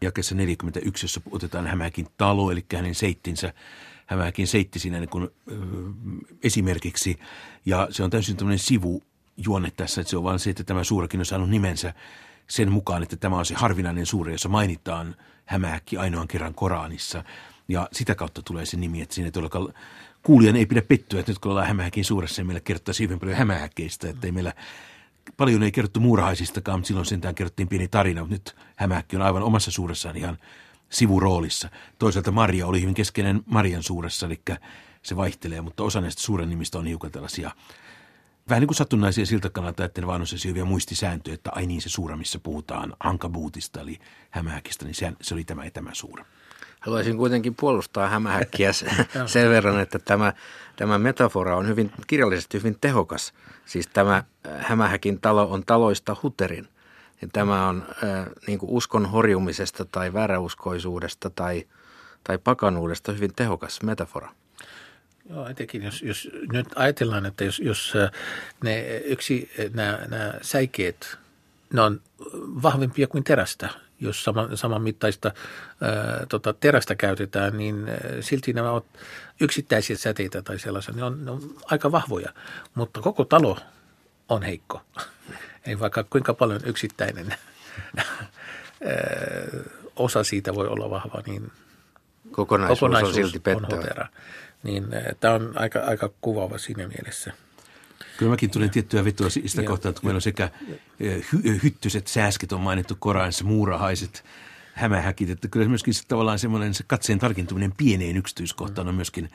Jakessa 0.00 0.34
41, 0.34 1.04
jossa 1.04 1.20
otetaan 1.30 1.66
Hämähäkin 1.66 2.06
talo, 2.16 2.50
eli 2.50 2.64
hänen 2.74 2.94
seittinsä. 2.94 3.52
Hämähäkin 4.06 4.46
seitti 4.46 4.78
siinä 4.78 4.98
niin 4.98 5.08
kuin, 5.08 5.24
ö, 5.24 5.54
esimerkiksi. 6.42 7.18
Ja 7.66 7.88
se 7.90 8.02
on 8.02 8.10
täysin 8.10 8.36
tämmöinen 8.36 8.58
sivujuonne 8.58 9.70
tässä, 9.76 10.00
että 10.00 10.10
se 10.10 10.16
on 10.16 10.24
vaan 10.24 10.38
se, 10.38 10.50
että 10.50 10.64
tämä 10.64 10.84
suurakin 10.84 11.20
on 11.20 11.26
saanut 11.26 11.50
nimensä 11.50 11.94
sen 12.48 12.72
mukaan, 12.72 13.02
että 13.02 13.16
tämä 13.16 13.38
on 13.38 13.46
se 13.46 13.54
harvinainen 13.54 14.06
suuri, 14.06 14.32
jossa 14.32 14.48
mainitaan 14.48 15.16
Hämähäkki 15.44 15.96
ainoan 15.96 16.28
kerran 16.28 16.54
Koranissa. 16.54 17.24
Ja 17.68 17.88
sitä 17.92 18.14
kautta 18.14 18.42
tulee 18.42 18.66
se 18.66 18.76
nimi, 18.76 19.02
että 19.02 19.14
siinä 19.14 19.26
ei 19.26 19.32
kuulijan 20.22 20.56
ei 20.56 20.66
pidä 20.66 20.82
pettyä, 20.82 21.20
että 21.20 21.32
nyt 21.32 21.38
kun 21.38 21.50
ollaan 21.50 21.66
Hämähäkin 21.66 22.04
suuressa, 22.04 22.44
meillä 22.44 22.60
kertoo 22.60 22.94
hyvin 23.00 23.20
paljon 23.20 23.36
hämähäkkeistä, 23.38 24.08
että 24.08 24.26
ei 24.26 24.32
meillä 24.32 24.52
paljon 25.36 25.62
ei 25.62 25.72
kerrottu 25.72 26.00
muurahaisistakaan, 26.00 26.78
mutta 26.78 26.88
silloin 26.88 27.06
sentään 27.06 27.34
kerrottiin 27.34 27.68
pieni 27.68 27.88
tarina, 27.88 28.20
mutta 28.20 28.34
nyt 28.34 28.56
Hämähäkki 28.76 29.16
on 29.16 29.22
aivan 29.22 29.42
omassa 29.42 29.70
suuressaan 29.70 30.16
ihan 30.16 30.38
sivuroolissa. 30.90 31.68
Toisaalta 31.98 32.30
Maria 32.30 32.66
oli 32.66 32.80
hyvin 32.80 32.94
keskeinen 32.94 33.42
Marian 33.46 33.82
suuressa, 33.82 34.26
eli 34.26 34.40
se 35.02 35.16
vaihtelee, 35.16 35.60
mutta 35.60 35.82
osa 35.82 36.00
näistä 36.00 36.22
suuren 36.22 36.48
nimistä 36.48 36.78
on 36.78 36.86
hiukan 36.86 37.10
tällaisia 37.10 37.50
vähän 38.48 38.60
niin 38.60 38.68
kuin 38.68 38.76
satunnaisia 38.76 39.26
siltä 39.26 39.50
kannalta, 39.50 39.84
että 39.84 40.00
ne 40.00 40.06
vaan 40.06 40.20
on 40.20 40.26
se 40.26 40.48
hyviä 40.48 40.64
muistisääntöjä, 40.64 41.34
että 41.34 41.50
ai 41.54 41.66
niin 41.66 41.82
se 41.82 41.88
suura, 41.88 42.16
missä 42.16 42.38
puhutaan 42.38 42.96
Ankabuutista, 43.00 43.80
eli 43.80 43.98
Hämähäkistä, 44.30 44.84
niin 44.84 44.94
se, 44.94 45.12
se 45.20 45.34
oli 45.34 45.44
tämä 45.44 45.64
ja 45.64 45.70
tämä 45.70 45.94
suura. 45.94 46.24
Haluaisin 46.82 47.16
kuitenkin 47.16 47.54
puolustaa 47.54 48.08
hämähäkkiä 48.08 48.72
sen 49.26 49.50
verran, 49.50 49.80
että 49.80 49.98
tämä, 49.98 50.32
tämä 50.76 50.98
metafora 50.98 51.56
on 51.56 51.68
hyvin 51.68 51.92
kirjallisesti 52.06 52.58
hyvin 52.58 52.76
tehokas. 52.80 53.32
Siis 53.66 53.86
tämä 53.86 54.16
äh, 54.16 54.24
hämähäkin 54.58 55.20
talo 55.20 55.50
on 55.50 55.64
taloista 55.66 56.16
huterin. 56.22 56.68
Ja 57.22 57.28
tämä 57.32 57.68
on 57.68 57.86
äh, 58.04 58.26
niin 58.46 58.58
uskon 58.62 59.06
horjumisesta 59.06 59.84
tai 59.84 60.12
vääräuskoisuudesta 60.12 61.30
tai, 61.30 61.66
tai 62.24 62.38
pakanuudesta 62.38 63.12
hyvin 63.12 63.34
tehokas 63.36 63.82
metafora. 63.82 64.32
Joo, 65.30 65.48
etenkin 65.48 65.82
jos, 65.82 66.02
jos 66.02 66.28
nyt 66.52 66.66
ajatellaan, 66.76 67.26
että 67.26 67.44
jos, 67.44 67.58
jos 67.58 67.92
äh, 67.96 68.10
ne 68.64 68.96
yksi, 68.96 69.50
nämä, 69.74 69.98
nämä 70.08 70.34
säikeet, 70.40 71.18
ne 71.72 71.80
on 71.80 72.00
vahvempia 72.62 73.06
kuin 73.06 73.24
terästä, 73.24 73.68
jos 74.02 74.24
saman, 74.24 74.56
saman 74.56 74.82
mittaista 74.82 75.32
ää, 75.80 76.26
tota, 76.28 76.52
terästä 76.52 76.94
käytetään, 76.94 77.56
niin 77.56 77.86
silti 78.20 78.52
nämä 78.52 78.70
ovat 78.70 78.84
yksittäisiä 79.40 79.96
säteitä 79.96 80.42
tai 80.42 80.58
sellaisia. 80.58 80.94
Ne 80.94 81.04
on, 81.04 81.24
ne 81.24 81.30
on 81.30 81.40
aika 81.64 81.92
vahvoja, 81.92 82.32
mutta 82.74 83.00
koko 83.00 83.24
talo 83.24 83.58
on 84.28 84.42
heikko. 84.42 84.82
Ei 85.66 85.80
vaikka 85.80 86.04
kuinka 86.04 86.34
paljon 86.34 86.60
yksittäinen 86.64 87.34
osa 89.96 90.24
siitä 90.24 90.54
voi 90.54 90.68
olla 90.68 90.90
vahva, 90.90 91.22
niin 91.26 91.52
kokonaisuus, 92.30 92.78
kokonaisuus 92.80 93.16
on 93.16 93.22
silti 93.22 93.38
pettävä. 93.38 94.08
Niin 94.62 94.86
tämä 95.20 95.34
on 95.34 95.52
aika, 95.54 95.78
aika 95.78 96.10
kuvaava 96.20 96.58
siinä 96.58 96.88
mielessä. 96.88 97.32
Kyllä 98.16 98.30
mäkin 98.30 98.50
tulen 98.50 98.70
tiettyä 98.70 99.04
vetoa 99.04 99.30
sitä 99.30 99.62
kohtaa, 99.62 99.88
että 99.90 100.00
kun 100.00 100.08
meillä 100.08 100.16
on 100.18 100.22
sekä 100.22 100.50
eh, 101.00 101.26
hy- 101.34 101.62
hyttyset 101.62 102.06
sääsket 102.06 102.52
on 102.52 102.60
mainittu 102.60 102.96
Koranissa, 102.98 103.44
muurahaiset, 103.44 104.24
hämähäkit, 104.72 105.30
että 105.30 105.48
kyllä 105.48 105.68
myöskin 105.68 105.94
se, 105.94 106.02
tavallaan 106.08 106.38
semmoinen 106.38 106.74
se 106.74 106.84
katseen 106.86 107.18
tarkentuminen 107.18 107.72
pieneen 107.76 108.16
yksityiskohtaan 108.16 108.88
on 108.88 108.94
myöskin 108.94 109.30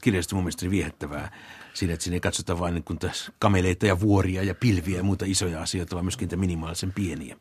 kirjasta 0.00 0.34
mun 0.34 0.44
mielestä 0.44 0.70
viehättävää 0.70 1.32
siinä, 1.78 1.94
että 1.94 2.04
siinä 2.04 2.14
ei 2.14 2.20
katsota 2.20 2.58
vain 2.58 2.74
niin 2.74 2.84
kuin 2.84 2.98
kameleita 3.38 3.86
ja 3.86 4.00
vuoria 4.00 4.42
ja 4.42 4.54
pilviä 4.54 4.96
ja 4.96 5.02
muita 5.02 5.24
isoja 5.28 5.62
asioita, 5.62 5.94
vaan 5.94 6.04
myöskin 6.04 6.26
niitä 6.26 6.36
minimaalisen 6.36 6.92
pieniä. 6.92 7.36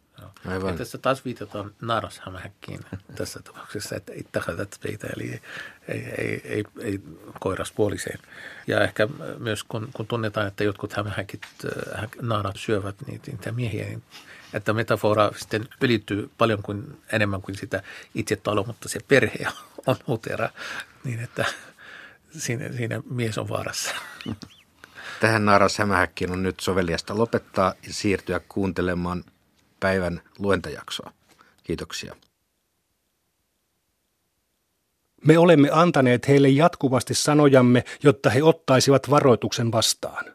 Aivan. 0.46 0.72
Ja 0.72 0.78
tässä 0.78 0.98
taas 0.98 1.26
viitataan 1.26 1.72
naarashämähäkkiin 1.82 2.80
tässä 3.18 3.40
tapauksessa, 3.40 3.96
että 3.96 4.12
ittahatat 4.16 4.80
peitä, 4.84 5.08
eli 5.16 5.24
ei, 5.32 5.42
ei, 5.88 6.06
ei, 6.18 6.42
ei, 6.44 6.64
ei 6.82 7.00
koiraspuoliseen. 7.40 8.20
Ja 8.68 8.84
ehkä 8.84 9.08
myös 9.38 9.64
kun, 9.64 9.90
kun 9.94 10.08
tunnetaan, 10.08 10.48
että 10.48 10.64
jotkut 10.64 10.94
hämähäkit, 10.94 11.42
äh, 11.96 12.08
naarat 12.22 12.56
syövät 12.58 12.96
niitä, 13.08 13.32
niitä 13.32 13.52
miehiä, 13.52 13.86
niin 13.86 14.04
että 14.54 14.74
metafora 14.74 15.32
sitten 15.36 15.68
ylittyy 15.82 16.30
paljon 16.38 16.64
kuin, 16.64 17.02
enemmän 17.12 17.42
kuin 17.42 17.56
sitä 17.56 17.84
itse 18.16 18.36
talo, 18.36 18.64
mutta 18.64 18.90
se 18.90 19.00
perhe 19.08 19.48
on 19.88 19.96
utera, 20.10 20.50
niin 21.04 21.20
että 21.20 21.46
siinä, 22.38 22.74
siinä 22.74 23.02
mies 23.10 23.38
on 23.38 23.50
vaarassa. 23.50 23.96
Tähän 25.22 25.46
naaras 25.46 25.78
hämähäkkiin 25.78 26.32
on 26.32 26.44
nyt 26.44 26.60
soveliasta 26.60 27.18
lopettaa 27.18 27.74
ja 27.88 27.94
siirtyä 27.94 28.40
kuuntelemaan 28.50 29.24
päivän 29.80 30.22
luentajaksoa. 30.40 31.12
Kiitoksia. 31.64 32.16
Me 35.26 35.38
olemme 35.38 35.70
antaneet 35.72 36.28
heille 36.28 36.50
jatkuvasti 36.50 37.14
sanojamme, 37.14 37.84
jotta 38.04 38.30
he 38.30 38.44
ottaisivat 38.44 39.10
varoituksen 39.10 39.72
vastaan. 39.72 40.26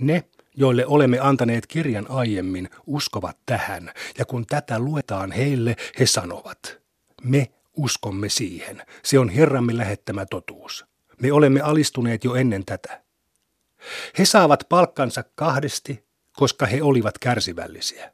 Ne, 0.00 0.24
joille 0.56 0.86
olemme 0.86 1.18
antaneet 1.18 1.66
kirjan 1.66 2.06
aiemmin, 2.10 2.70
uskovat 2.86 3.38
tähän, 3.46 3.92
ja 4.18 4.24
kun 4.24 4.46
tätä 4.46 4.78
luetaan 4.78 5.32
heille, 5.32 5.76
he 5.98 6.06
sanovat, 6.06 6.78
me 7.22 7.50
uskomme 7.76 8.28
siihen, 8.28 8.82
se 9.02 9.18
on 9.18 9.28
Herramme 9.28 9.76
lähettämä 9.76 10.26
totuus. 10.26 10.84
Me 11.22 11.32
olemme 11.32 11.60
alistuneet 11.60 12.24
jo 12.24 12.34
ennen 12.34 12.64
tätä. 12.64 13.02
He 14.18 14.24
saavat 14.24 14.66
palkkansa 14.68 15.24
kahdesti, 15.34 16.04
koska 16.32 16.66
he 16.66 16.82
olivat 16.82 17.18
kärsivällisiä. 17.18 18.12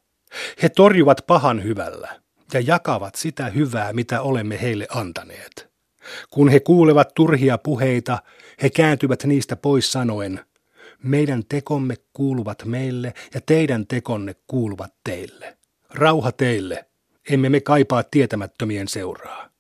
He 0.63 0.69
torjuvat 0.69 1.25
pahan 1.27 1.65
hyvällä 1.65 2.21
ja 2.53 2.61
jakavat 2.61 3.15
sitä 3.15 3.49
hyvää, 3.49 3.93
mitä 3.93 4.21
olemme 4.21 4.63
heille 4.63 4.87
antaneet. 4.91 5.73
Kun 6.31 6.49
he 6.49 6.61
kuulevat 6.61 7.15
turhia 7.15 7.59
puheita, 7.59 8.19
he 8.63 8.71
kääntyvät 8.71 9.25
niistä 9.25 9.57
pois 9.57 9.93
sanoen, 9.93 10.41
meidän 11.03 11.43
tekomme 11.49 11.97
kuuluvat 12.13 12.65
meille 12.65 13.15
ja 13.35 13.41
teidän 13.41 13.87
tekonne 13.87 14.35
kuuluvat 14.47 14.95
teille. 15.05 15.59
Rauha 15.91 16.33
teille, 16.33 16.85
emme 17.31 17.49
me 17.49 17.61
kaipaa 17.61 18.03
tietämättömien 18.03 18.89
seuraa. 18.89 19.52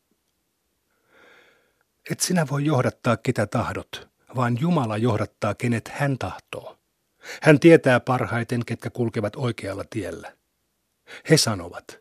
Et 2.10 2.20
sinä 2.20 2.46
voi 2.50 2.64
johdattaa 2.64 3.16
ketä 3.16 3.46
tahdot, 3.46 4.08
vaan 4.36 4.58
Jumala 4.60 4.96
johdattaa 4.96 5.54
kenet 5.54 5.88
hän 5.88 6.18
tahtoo. 6.18 6.78
Hän 7.42 7.60
tietää 7.60 8.00
parhaiten, 8.00 8.64
ketkä 8.66 8.90
kulkevat 8.90 9.36
oikealla 9.36 9.84
tiellä. 9.90 10.32
He 11.30 11.36
sanovat, 11.36 12.00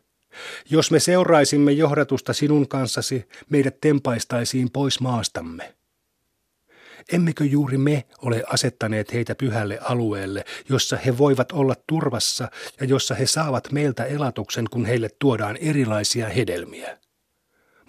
jos 0.70 0.90
me 0.90 1.00
seuraisimme 1.00 1.72
johdatusta 1.72 2.32
sinun 2.32 2.68
kanssasi, 2.68 3.28
meidät 3.50 3.80
tempaistaisiin 3.80 4.70
pois 4.70 5.00
maastamme. 5.00 5.74
Emmekö 7.12 7.44
juuri 7.44 7.78
me 7.78 8.04
ole 8.18 8.44
asettaneet 8.46 9.12
heitä 9.12 9.34
pyhälle 9.34 9.78
alueelle, 9.82 10.44
jossa 10.68 10.96
he 10.96 11.18
voivat 11.18 11.52
olla 11.52 11.74
turvassa 11.86 12.48
ja 12.80 12.86
jossa 12.86 13.14
he 13.14 13.26
saavat 13.26 13.72
meiltä 13.72 14.04
elatuksen, 14.04 14.64
kun 14.70 14.84
heille 14.84 15.08
tuodaan 15.18 15.56
erilaisia 15.56 16.28
hedelmiä? 16.28 16.98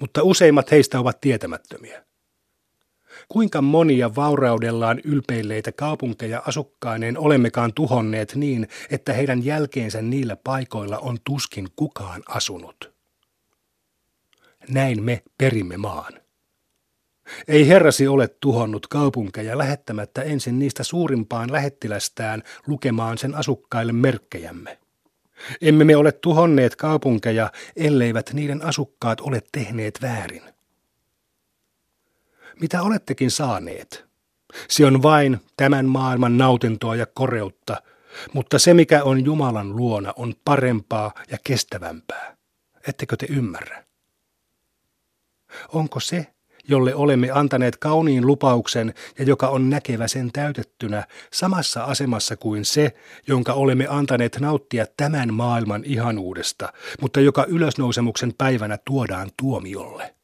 Mutta 0.04 0.24
useimmat 0.24 0.72
heistä 0.72 1.00
ovat 1.00 1.22
tietämättömiä. 1.22 2.06
Kuinka 3.30 3.62
monia 3.62 4.16
vauraudellaan 4.16 5.00
ylpeilleitä 5.04 5.72
kaupunkeja 5.72 6.44
asukkaineen 6.48 7.18
olemmekaan 7.18 7.74
tuhonneet 7.74 8.36
niin, 8.36 8.68
että 8.90 9.14
heidän 9.14 9.46
jälkeensä 9.46 10.02
niillä 10.02 10.36
paikoilla 10.36 11.00
on 11.00 11.18
tuskin 11.24 11.68
kukaan 11.76 12.24
asunut. 12.28 12.94
Näin 14.70 15.04
me 15.04 15.24
perimme 15.38 15.78
maan. 15.78 16.14
Ei 17.48 17.68
herrasi 17.68 18.08
ole 18.08 18.28
tuhonnut 18.28 18.88
kaupunkeja 18.88 19.58
lähettämättä 19.58 20.22
ensin 20.22 20.60
niistä 20.60 20.84
suurimpaan 20.84 21.52
lähettilästään 21.52 22.44
lukemaan 22.68 23.18
sen 23.18 23.36
asukkaille 23.36 23.94
merkkejämme. 23.94 24.83
Emme 25.62 25.84
me 25.84 25.96
ole 25.96 26.12
tuhonneet 26.12 26.76
kaupunkeja, 26.76 27.52
elleivät 27.76 28.34
niiden 28.34 28.66
asukkaat 28.66 29.22
ole 29.22 29.42
tehneet 29.52 30.02
väärin 30.02 30.54
mitä 32.62 32.82
olettekin 32.82 33.32
saaneet. 33.32 34.06
Se 34.68 34.86
on 34.86 35.04
vain 35.04 35.40
tämän 35.58 35.86
maailman 35.86 36.38
nautintoa 36.38 36.96
ja 36.96 37.06
koreutta, 37.06 37.82
mutta 38.34 38.60
se 38.60 38.74
mikä 38.74 39.04
on 39.04 39.26
Jumalan 39.26 39.76
luona 39.76 40.14
on 40.16 40.34
parempaa 40.46 41.14
ja 41.32 41.38
kestävämpää. 41.44 42.38
Ettekö 42.88 43.18
te 43.18 43.26
ymmärrä? 43.30 43.84
Onko 45.74 46.00
se, 46.00 46.33
jolle 46.68 46.96
olemme 46.96 47.32
antaneet 47.32 47.78
kauniin 47.78 48.28
lupauksen 48.28 48.94
ja 49.20 49.26
joka 49.26 49.48
on 49.48 49.70
näkevä 49.70 50.08
sen 50.08 50.32
täytettynä, 50.32 51.08
samassa 51.34 51.84
asemassa 51.84 52.38
kuin 52.38 52.66
se, 52.66 52.96
jonka 53.28 53.54
olemme 53.54 53.88
antaneet 53.90 54.38
nauttia 54.40 54.86
tämän 54.98 55.34
maailman 55.34 55.82
ihanuudesta, 55.86 56.74
mutta 57.02 57.20
joka 57.20 57.46
ylösnousemuksen 57.48 58.34
päivänä 58.38 58.78
tuodaan 58.86 59.30
tuomiolle? 59.38 60.16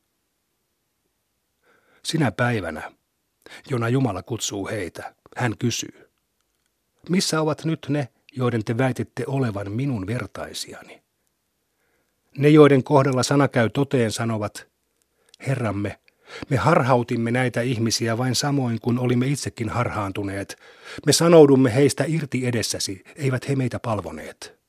Sinä 2.03 2.31
päivänä, 2.31 2.91
jona 3.69 3.89
Jumala 3.89 4.23
kutsuu 4.23 4.67
heitä, 4.67 5.15
hän 5.37 5.57
kysyy, 5.57 6.09
missä 7.09 7.41
ovat 7.41 7.65
nyt 7.65 7.85
ne, 7.89 8.07
joiden 8.31 8.65
te 8.65 8.77
väititte 8.77 9.23
olevan 9.27 9.71
minun 9.71 10.07
vertaisiani? 10.07 11.01
Ne, 12.37 12.49
joiden 12.49 12.83
kohdalla 12.83 13.23
sana 13.23 13.47
käy 13.47 13.69
toteen, 13.69 14.11
sanovat, 14.11 14.67
Herramme, 15.47 15.99
me 16.49 16.57
harhautimme 16.57 17.31
näitä 17.31 17.61
ihmisiä 17.61 18.17
vain 18.17 18.35
samoin 18.35 18.79
kuin 18.81 18.99
olimme 18.99 19.27
itsekin 19.27 19.69
harhaantuneet. 19.69 20.59
Me 21.05 21.13
sanoudumme 21.13 21.75
heistä 21.75 22.03
irti 22.07 22.47
edessäsi, 22.47 23.03
eivät 23.15 23.49
he 23.49 23.55
meitä 23.55 23.79
palvoneet. 23.79 24.59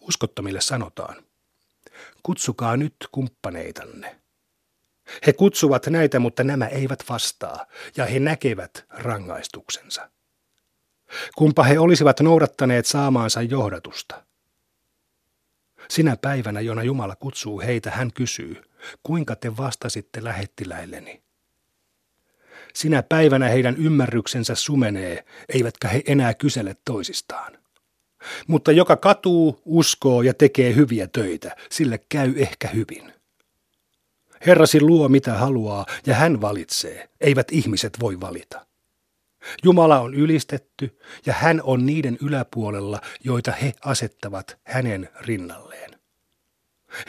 Uskottomille 0.00 0.60
sanotaan, 0.60 1.16
kutsukaa 2.22 2.76
nyt 2.76 2.94
kumppaneitanne. 3.12 4.16
He 5.26 5.32
kutsuvat 5.32 5.86
näitä, 5.86 6.18
mutta 6.18 6.44
nämä 6.44 6.66
eivät 6.66 7.04
vastaa, 7.08 7.66
ja 7.96 8.06
he 8.06 8.18
näkevät 8.18 8.84
rangaistuksensa. 8.90 10.10
Kumpa 11.36 11.62
he 11.62 11.78
olisivat 11.78 12.20
noudattaneet 12.20 12.86
saamaansa 12.86 13.42
johdatusta. 13.42 14.24
Sinä 15.88 16.16
päivänä, 16.16 16.60
jona 16.60 16.82
Jumala 16.82 17.16
kutsuu 17.16 17.60
heitä, 17.60 17.90
hän 17.90 18.12
kysyy, 18.12 18.62
kuinka 19.02 19.36
te 19.36 19.56
vastasitte 19.56 20.24
lähettiläilleni? 20.24 21.22
Sinä 22.74 23.02
päivänä 23.02 23.48
heidän 23.48 23.76
ymmärryksensä 23.76 24.54
sumenee, 24.54 25.24
eivätkä 25.48 25.88
he 25.88 26.02
enää 26.06 26.34
kysele 26.34 26.76
toisistaan. 26.84 27.58
Mutta 28.46 28.72
joka 28.72 28.96
katuu, 28.96 29.62
uskoo 29.64 30.22
ja 30.22 30.34
tekee 30.34 30.74
hyviä 30.74 31.06
töitä, 31.06 31.56
sille 31.70 32.00
käy 32.08 32.34
ehkä 32.36 32.68
hyvin. 32.68 33.12
Herrasi 34.46 34.80
luo 34.80 35.08
mitä 35.08 35.34
haluaa 35.34 35.86
ja 36.06 36.14
hän 36.14 36.40
valitsee, 36.40 37.08
eivät 37.20 37.52
ihmiset 37.52 38.00
voi 38.00 38.20
valita. 38.20 38.66
Jumala 39.64 40.00
on 40.00 40.14
ylistetty 40.14 40.98
ja 41.26 41.32
hän 41.32 41.60
on 41.64 41.86
niiden 41.86 42.18
yläpuolella, 42.22 43.00
joita 43.24 43.52
he 43.52 43.72
asettavat 43.84 44.58
hänen 44.64 45.08
rinnalleen. 45.20 45.99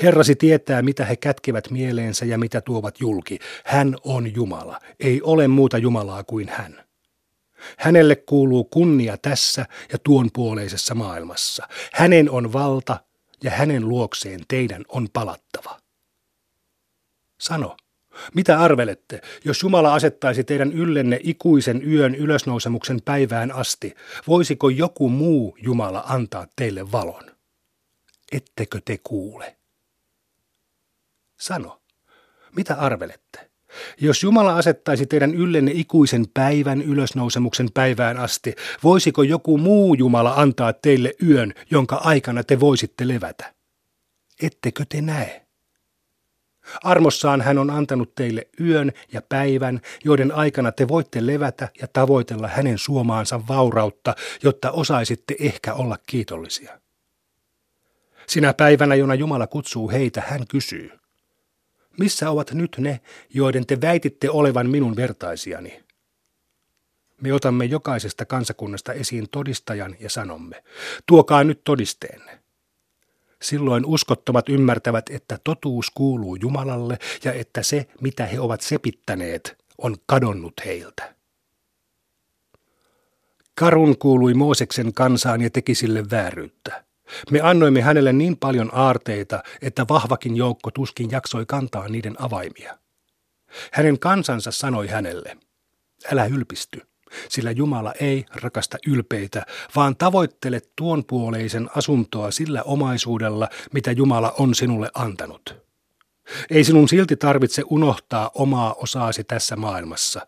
Herrasi 0.01 0.35
tietää, 0.35 0.81
mitä 0.81 1.05
he 1.05 1.15
kätkevät 1.15 1.69
mieleensä 1.69 2.25
ja 2.25 2.38
mitä 2.38 2.61
tuovat 2.61 3.00
julki. 3.00 3.39
Hän 3.65 3.95
on 4.03 4.35
Jumala. 4.35 4.79
Ei 5.00 5.21
ole 5.21 5.47
muuta 5.47 5.77
Jumalaa 5.77 6.23
kuin 6.23 6.50
hän. 6.50 6.83
Hänelle 7.77 8.15
kuuluu 8.15 8.63
kunnia 8.63 9.17
tässä 9.17 9.65
ja 9.91 9.97
tuon 10.03 10.29
puoleisessa 10.33 10.95
maailmassa. 10.95 11.67
Hänen 11.93 12.29
on 12.29 12.53
valta 12.53 12.97
ja 13.43 13.51
hänen 13.51 13.89
luokseen 13.89 14.39
teidän 14.47 14.85
on 14.88 15.07
palattava. 15.13 15.79
Sano, 17.39 17.77
mitä 18.35 18.59
arvelette, 18.59 19.21
jos 19.45 19.63
Jumala 19.63 19.93
asettaisi 19.93 20.43
teidän 20.43 20.71
yllenne 20.71 21.19
ikuisen 21.23 21.91
yön 21.91 22.15
ylösnousemuksen 22.15 23.01
päivään 23.05 23.51
asti, 23.51 23.95
voisiko 24.27 24.69
joku 24.69 25.09
muu 25.09 25.57
Jumala 25.61 26.03
antaa 26.07 26.47
teille 26.55 26.91
valon? 26.91 27.23
Ettekö 28.31 28.81
te 28.85 28.97
kuule? 29.03 29.61
Sano, 31.41 31.81
mitä 32.55 32.75
arvelette? 32.75 33.50
Jos 34.01 34.24
Jumala 34.24 34.55
asettaisi 34.55 35.05
teidän 35.05 35.36
yllenne 35.36 35.71
ikuisen 35.75 36.25
päivän 36.33 36.81
ylösnousemuksen 36.81 37.69
päivään 37.74 38.17
asti, 38.17 38.55
voisiko 38.83 39.24
joku 39.24 39.57
muu 39.57 39.93
Jumala 39.93 40.33
antaa 40.38 40.74
teille 40.74 41.13
yön, 41.29 41.53
jonka 41.71 41.95
aikana 41.95 42.43
te 42.43 42.60
voisitte 42.60 43.07
levätä? 43.07 43.53
Ettekö 44.41 44.86
te 44.89 45.01
näe? 45.01 45.45
Armossaan 46.83 47.41
hän 47.41 47.57
on 47.57 47.69
antanut 47.69 48.15
teille 48.15 48.48
yön 48.60 48.91
ja 49.13 49.21
päivän, 49.29 49.81
joiden 50.03 50.31
aikana 50.31 50.71
te 50.71 50.88
voitte 50.88 51.27
levätä 51.27 51.69
ja 51.81 51.88
tavoitella 51.93 52.48
hänen 52.48 52.77
suomaansa 52.77 53.48
vaurautta, 53.48 54.15
jotta 54.43 54.71
osaisitte 54.71 55.36
ehkä 55.39 55.74
olla 55.74 55.98
kiitollisia. 56.05 56.79
Sinä 58.27 58.53
päivänä, 58.53 58.95
jona 58.95 59.15
Jumala 59.15 59.48
kutsuu 59.48 59.91
heitä, 59.91 60.24
hän 60.27 60.48
kysyy, 60.48 61.00
missä 62.00 62.29
ovat 62.29 62.51
nyt 62.51 62.75
ne, 62.77 63.01
joiden 63.33 63.65
te 63.65 63.81
väititte 63.81 64.29
olevan 64.29 64.69
minun 64.69 64.95
vertaisiani? 64.95 65.83
Me 67.22 67.33
otamme 67.33 67.66
jokaisesta 67.66 68.25
kansakunnasta 68.25 68.94
esiin 68.94 69.29
todistajan 69.29 69.96
ja 70.00 70.09
sanomme, 70.09 70.63
tuokaa 71.05 71.44
nyt 71.44 71.63
todisteenne. 71.63 72.39
Silloin 73.42 73.85
uskottomat 73.85 74.50
ymmärtävät, 74.50 75.09
että 75.09 75.39
totuus 75.44 75.89
kuuluu 75.89 76.35
Jumalalle 76.35 76.98
ja 77.24 77.33
että 77.33 77.63
se, 77.63 77.87
mitä 78.01 78.25
he 78.25 78.39
ovat 78.39 78.61
sepittäneet, 78.61 79.57
on 79.77 79.96
kadonnut 80.05 80.53
heiltä. 80.66 81.16
Karun 83.55 83.98
kuului 83.98 84.33
Mooseksen 84.33 84.94
kansaan 84.94 85.42
ja 85.42 85.50
teki 85.50 85.75
sille 85.75 86.09
vääryyttä. 86.11 86.83
Me 87.31 87.41
annoimme 87.41 87.81
hänelle 87.81 88.13
niin 88.13 88.37
paljon 88.37 88.69
aarteita, 88.74 89.43
että 89.61 89.85
vahvakin 89.89 90.35
joukko 90.35 90.71
tuskin 90.71 91.11
jaksoi 91.11 91.45
kantaa 91.45 91.87
niiden 91.87 92.15
avaimia. 92.21 92.77
Hänen 93.71 94.00
kansansa 94.00 94.51
sanoi 94.51 94.87
hänelle, 94.87 95.37
älä 96.11 96.25
ylpisty, 96.25 96.81
sillä 97.29 97.51
Jumala 97.51 97.93
ei 98.00 98.25
rakasta 98.35 98.77
ylpeitä, 98.87 99.45
vaan 99.75 99.95
tavoittele 99.95 100.61
tuon 100.75 101.05
puoleisen 101.05 101.69
asuntoa 101.75 102.31
sillä 102.31 102.63
omaisuudella, 102.63 103.50
mitä 103.74 103.91
Jumala 103.91 104.33
on 104.39 104.55
sinulle 104.55 104.89
antanut. 104.93 105.55
Ei 106.50 106.63
sinun 106.63 106.87
silti 106.89 107.15
tarvitse 107.15 107.63
unohtaa 107.69 108.31
omaa 108.33 108.74
osaasi 108.74 109.24
tässä 109.24 109.55
maailmassa. 109.55 110.27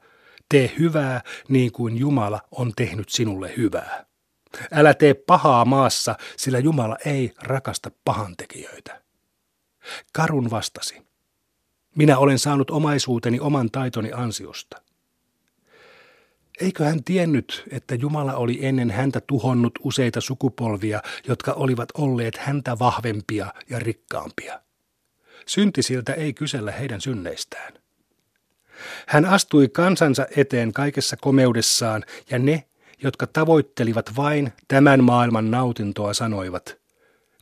Tee 0.49 0.71
hyvää 0.79 1.21
niin 1.47 1.71
kuin 1.71 1.97
Jumala 1.97 2.39
on 2.51 2.71
tehnyt 2.75 3.09
sinulle 3.09 3.53
hyvää. 3.57 4.05
Älä 4.71 4.93
tee 4.93 5.13
pahaa 5.13 5.65
maassa, 5.65 6.15
sillä 6.37 6.59
Jumala 6.59 6.97
ei 7.05 7.33
rakasta 7.41 7.91
pahantekijöitä. 8.05 9.01
Karun 10.13 10.51
vastasi. 10.51 11.01
Minä 11.95 12.17
olen 12.17 12.39
saanut 12.39 12.69
omaisuuteni 12.69 13.39
oman 13.39 13.71
taitoni 13.71 14.11
ansiosta. 14.11 14.81
Eikö 16.61 16.85
hän 16.85 17.03
tiennyt, 17.03 17.63
että 17.71 17.95
Jumala 17.95 18.33
oli 18.33 18.65
ennen 18.65 18.91
häntä 18.91 19.21
tuhonnut 19.27 19.79
useita 19.83 20.21
sukupolvia, 20.21 21.01
jotka 21.27 21.53
olivat 21.53 21.89
olleet 21.97 22.37
häntä 22.37 22.79
vahvempia 22.79 23.53
ja 23.69 23.79
rikkaampia? 23.79 24.61
Syntisiltä 25.45 26.13
ei 26.13 26.33
kysellä 26.33 26.71
heidän 26.71 27.01
synneistään. 27.01 27.73
Hän 29.07 29.25
astui 29.25 29.67
kansansa 29.67 30.25
eteen 30.35 30.73
kaikessa 30.73 31.17
komeudessaan, 31.17 32.03
ja 32.29 32.39
ne, 32.39 32.63
jotka 33.03 33.27
tavoittelivat 33.27 34.15
vain 34.15 34.53
tämän 34.67 35.03
maailman 35.03 35.51
nautintoa, 35.51 36.13
sanoivat, 36.13 36.77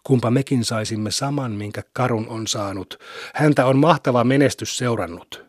kumpa 0.04 0.32
mekin 0.32 0.66
saisimme 0.66 1.12
saman, 1.12 1.52
minkä 1.52 1.84
karun 1.94 2.28
on 2.28 2.48
saanut. 2.48 3.00
Häntä 3.36 3.66
on 3.66 3.78
mahtava 3.78 4.24
menestys 4.24 4.78
seurannut. 4.78 5.46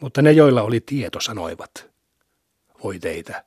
Mutta 0.00 0.22
ne, 0.22 0.32
joilla 0.32 0.62
oli 0.62 0.80
tieto, 0.80 1.20
sanoivat, 1.20 1.90
voi 2.84 2.98
teitä, 2.98 3.44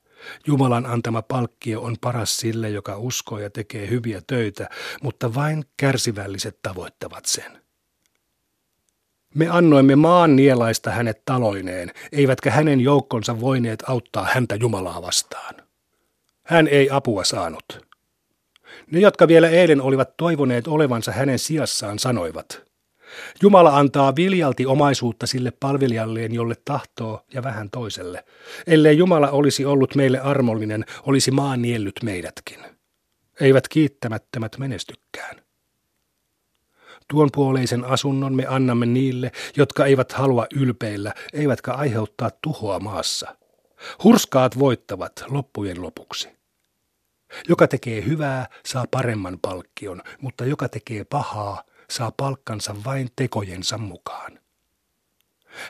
Jumalan 0.47 0.85
antama 0.85 1.21
palkkio 1.21 1.81
on 1.81 1.95
paras 2.01 2.37
sille, 2.37 2.69
joka 2.69 2.97
uskoo 2.97 3.39
ja 3.39 3.49
tekee 3.49 3.89
hyviä 3.89 4.21
töitä, 4.27 4.69
mutta 5.01 5.33
vain 5.33 5.65
kärsivälliset 5.77 6.59
tavoittavat 6.61 7.25
sen. 7.25 7.64
Me 9.35 9.47
annoimme 9.49 9.95
maan 9.95 10.35
nielaista 10.35 10.91
hänet 10.91 11.21
taloineen, 11.25 11.91
eivätkä 12.11 12.51
hänen 12.51 12.81
joukkonsa 12.81 13.39
voineet 13.39 13.83
auttaa 13.87 14.27
häntä 14.33 14.55
Jumalaa 14.55 15.01
vastaan. 15.01 15.55
Hän 16.43 16.67
ei 16.67 16.89
apua 16.91 17.23
saanut. 17.23 17.85
Ne, 18.91 18.99
jotka 18.99 19.27
vielä 19.27 19.49
eilen 19.49 19.81
olivat 19.81 20.17
toivoneet 20.17 20.67
olevansa 20.67 21.11
hänen 21.11 21.39
sijassaan, 21.39 21.99
sanoivat, 21.99 22.65
Jumala 23.41 23.77
antaa 23.77 24.15
viljalti 24.15 24.65
omaisuutta 24.65 25.27
sille 25.27 25.51
palvelijalleen, 25.59 26.33
jolle 26.33 26.55
tahtoo 26.65 27.21
ja 27.33 27.43
vähän 27.43 27.69
toiselle. 27.69 28.25
Ellei 28.67 28.97
Jumala 28.97 29.29
olisi 29.29 29.65
ollut 29.65 29.95
meille 29.95 30.19
armollinen, 30.19 30.85
olisi 31.03 31.31
maan 31.31 31.61
niellyt 31.61 31.95
meidätkin. 32.03 32.59
Eivät 33.41 33.67
kiittämättömät 33.67 34.57
menestykään. 34.57 35.44
Tuon 37.07 37.29
puoleisen 37.33 37.85
asunnon 37.85 38.33
me 38.33 38.45
annamme 38.45 38.85
niille, 38.85 39.31
jotka 39.57 39.85
eivät 39.85 40.11
halua 40.11 40.47
ylpeillä, 40.55 41.13
eivätkä 41.33 41.73
aiheuttaa 41.73 42.31
tuhoa 42.41 42.79
maassa. 42.79 43.35
Hurskaat 44.03 44.59
voittavat 44.59 45.23
loppujen 45.27 45.81
lopuksi. 45.81 46.29
Joka 47.49 47.67
tekee 47.67 48.05
hyvää, 48.05 48.47
saa 48.65 48.85
paremman 48.91 49.39
palkkion, 49.41 50.01
mutta 50.21 50.45
joka 50.45 50.69
tekee 50.69 51.03
pahaa, 51.03 51.63
saa 51.89 52.11
palkkansa 52.17 52.75
vain 52.85 53.09
tekojensa 53.15 53.77
mukaan. 53.77 54.39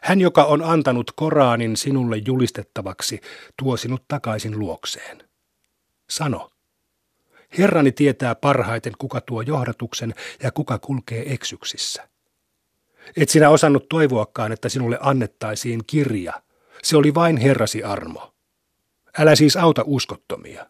Hän, 0.03 0.21
joka 0.21 0.43
on 0.43 0.63
antanut 0.63 1.11
Koraanin 1.15 1.77
sinulle 1.77 2.17
julistettavaksi, 2.17 3.21
tuo 3.59 3.77
sinut 3.77 4.03
takaisin 4.07 4.59
luokseen. 4.59 5.23
Sano, 6.09 6.51
Herrani 7.57 7.91
tietää 7.91 8.35
parhaiten, 8.35 8.93
kuka 8.97 9.21
tuo 9.21 9.41
johdatuksen 9.41 10.13
ja 10.43 10.51
kuka 10.51 10.79
kulkee 10.79 11.33
eksyksissä. 11.33 12.07
Et 13.17 13.29
sinä 13.29 13.49
osannut 13.49 13.89
toivoakaan, 13.89 14.51
että 14.51 14.69
sinulle 14.69 14.97
annettaisiin 15.01 15.81
kirja. 15.87 16.33
Se 16.83 16.97
oli 16.97 17.13
vain 17.13 17.37
Herrasi 17.37 17.83
armo. 17.83 18.33
Älä 19.17 19.35
siis 19.35 19.57
auta 19.57 19.83
uskottomia. 19.85 20.65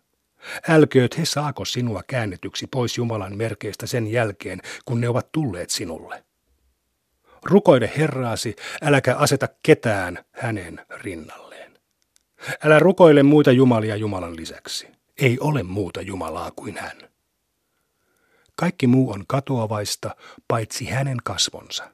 Älkööt 0.70 1.18
he 1.18 1.26
saako 1.26 1.66
sinua 1.66 2.04
käännetyksi 2.08 2.68
pois 2.68 2.98
Jumalan 2.98 3.38
merkeistä 3.38 3.88
sen 3.88 4.12
jälkeen, 4.12 4.62
kun 4.86 5.02
ne 5.02 5.10
ovat 5.10 5.32
tulleet 5.32 5.70
sinulle. 5.70 6.24
Rukoile 7.44 7.92
Herraasi, 7.98 8.56
äläkä 8.82 9.16
aseta 9.16 9.48
ketään 9.64 10.26
hänen 10.32 10.86
rinnalleen. 10.90 11.80
Älä 12.64 12.80
rukoile 12.80 13.24
muita 13.24 13.52
jumalia 13.52 13.96
Jumalan 13.96 14.36
lisäksi. 14.36 14.88
Ei 15.18 15.40
ole 15.40 15.64
muuta 15.64 16.02
Jumalaa 16.02 16.52
kuin 16.52 16.78
hän. 16.78 17.10
Kaikki 18.56 18.88
muu 18.88 19.12
on 19.12 19.24
katoavaista, 19.28 20.16
paitsi 20.48 20.86
hänen 20.86 21.18
kasvonsa. 21.24 21.92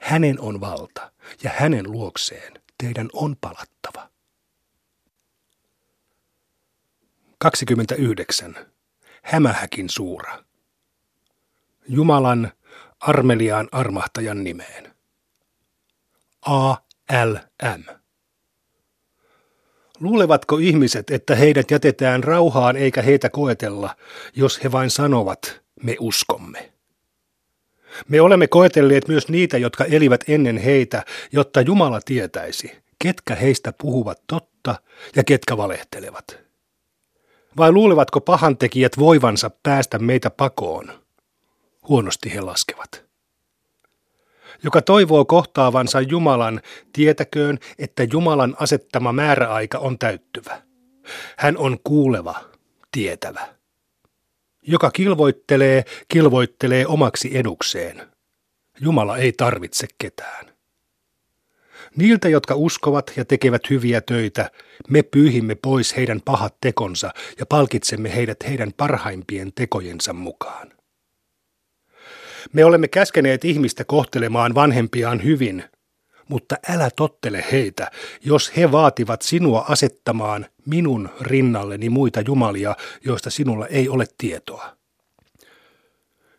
Hänen 0.00 0.40
on 0.40 0.60
valta, 0.60 1.12
ja 1.42 1.50
hänen 1.56 1.92
luokseen 1.92 2.62
teidän 2.78 3.08
on 3.12 3.36
palattava. 3.40 4.08
29. 7.38 8.54
Hämähäkin 9.22 9.90
suura. 9.90 10.44
Jumalan 11.88 12.52
armeliaan 13.00 13.68
armahtajan 13.72 14.44
nimeen. 14.44 14.94
A. 16.46 16.76
L. 17.24 17.36
M. 17.78 18.01
Luulevatko 20.02 20.58
ihmiset, 20.58 21.10
että 21.10 21.34
heidät 21.34 21.70
jätetään 21.70 22.24
rauhaan 22.24 22.76
eikä 22.76 23.02
heitä 23.02 23.30
koetella, 23.30 23.96
jos 24.36 24.64
he 24.64 24.72
vain 24.72 24.90
sanovat, 24.90 25.60
me 25.82 25.96
uskomme? 26.00 26.72
Me 28.08 28.20
olemme 28.20 28.46
koetelleet 28.46 29.08
myös 29.08 29.28
niitä, 29.28 29.58
jotka 29.58 29.84
elivät 29.84 30.24
ennen 30.28 30.58
heitä, 30.58 31.04
jotta 31.32 31.60
Jumala 31.60 32.00
tietäisi, 32.04 32.72
ketkä 32.98 33.34
heistä 33.34 33.72
puhuvat 33.72 34.22
totta 34.26 34.74
ja 35.16 35.24
ketkä 35.24 35.56
valehtelevat. 35.56 36.38
Vai 37.56 37.72
luulevatko 37.72 38.20
pahantekijät 38.20 38.98
voivansa 38.98 39.50
päästä 39.62 39.98
meitä 39.98 40.30
pakoon? 40.30 40.92
Huonosti 41.88 42.34
he 42.34 42.40
laskevat. 42.40 43.11
Joka 44.64 44.82
toivoo 44.82 45.24
kohtaavansa 45.24 46.00
Jumalan, 46.00 46.60
tietäköön, 46.92 47.58
että 47.78 48.06
Jumalan 48.12 48.56
asettama 48.58 49.12
määräaika 49.12 49.78
on 49.78 49.98
täyttyvä. 49.98 50.62
Hän 51.38 51.56
on 51.56 51.78
kuuleva, 51.84 52.34
tietävä. 52.92 53.48
Joka 54.62 54.90
kilvoittelee, 54.90 55.84
kilvoittelee 56.08 56.86
omaksi 56.86 57.36
edukseen. 57.38 58.02
Jumala 58.80 59.16
ei 59.16 59.32
tarvitse 59.32 59.86
ketään. 59.98 60.52
Niiltä, 61.96 62.28
jotka 62.28 62.54
uskovat 62.54 63.12
ja 63.16 63.24
tekevät 63.24 63.70
hyviä 63.70 64.00
töitä, 64.00 64.50
me 64.88 65.02
pyyhimme 65.02 65.54
pois 65.54 65.96
heidän 65.96 66.20
pahat 66.24 66.56
tekonsa 66.60 67.10
ja 67.38 67.46
palkitsemme 67.46 68.14
heidät 68.14 68.36
heidän 68.48 68.72
parhaimpien 68.76 69.52
tekojensa 69.54 70.12
mukaan. 70.12 70.81
Me 72.52 72.64
olemme 72.64 72.88
käskeneet 72.88 73.44
ihmistä 73.44 73.84
kohtelemaan 73.84 74.54
vanhempiaan 74.54 75.24
hyvin, 75.24 75.64
mutta 76.28 76.56
älä 76.68 76.90
tottele 76.96 77.44
heitä, 77.52 77.90
jos 78.24 78.56
he 78.56 78.72
vaativat 78.72 79.22
sinua 79.22 79.64
asettamaan 79.68 80.46
minun 80.66 81.08
rinnalleni 81.20 81.88
muita 81.88 82.20
jumalia, 82.20 82.76
joista 83.04 83.30
sinulla 83.30 83.66
ei 83.66 83.88
ole 83.88 84.04
tietoa. 84.18 84.76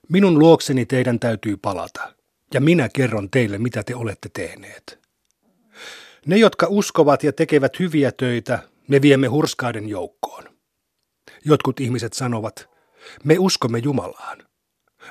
Minun 0.10 0.40
luokseni 0.40 0.86
teidän 0.86 1.20
täytyy 1.20 1.58
palata, 1.58 2.14
ja 2.54 2.62
minä 2.62 2.90
kerron 2.90 3.30
teille, 3.30 3.58
mitä 3.58 3.84
te 3.84 3.96
olette 3.96 4.30
tehneet. 4.34 5.00
Ne, 6.26 6.38
jotka 6.38 6.68
uskovat 6.70 7.24
ja 7.24 7.34
tekevät 7.34 7.80
hyviä 7.80 8.12
töitä, 8.12 8.60
me 8.88 9.02
viemme 9.02 9.28
hurskaiden 9.28 9.90
joukkoon. 9.90 10.44
Jotkut 11.46 11.80
ihmiset 11.80 12.14
sanovat, 12.14 12.70
me 13.24 13.36
uskomme 13.40 13.80
Jumalaan. 13.80 14.38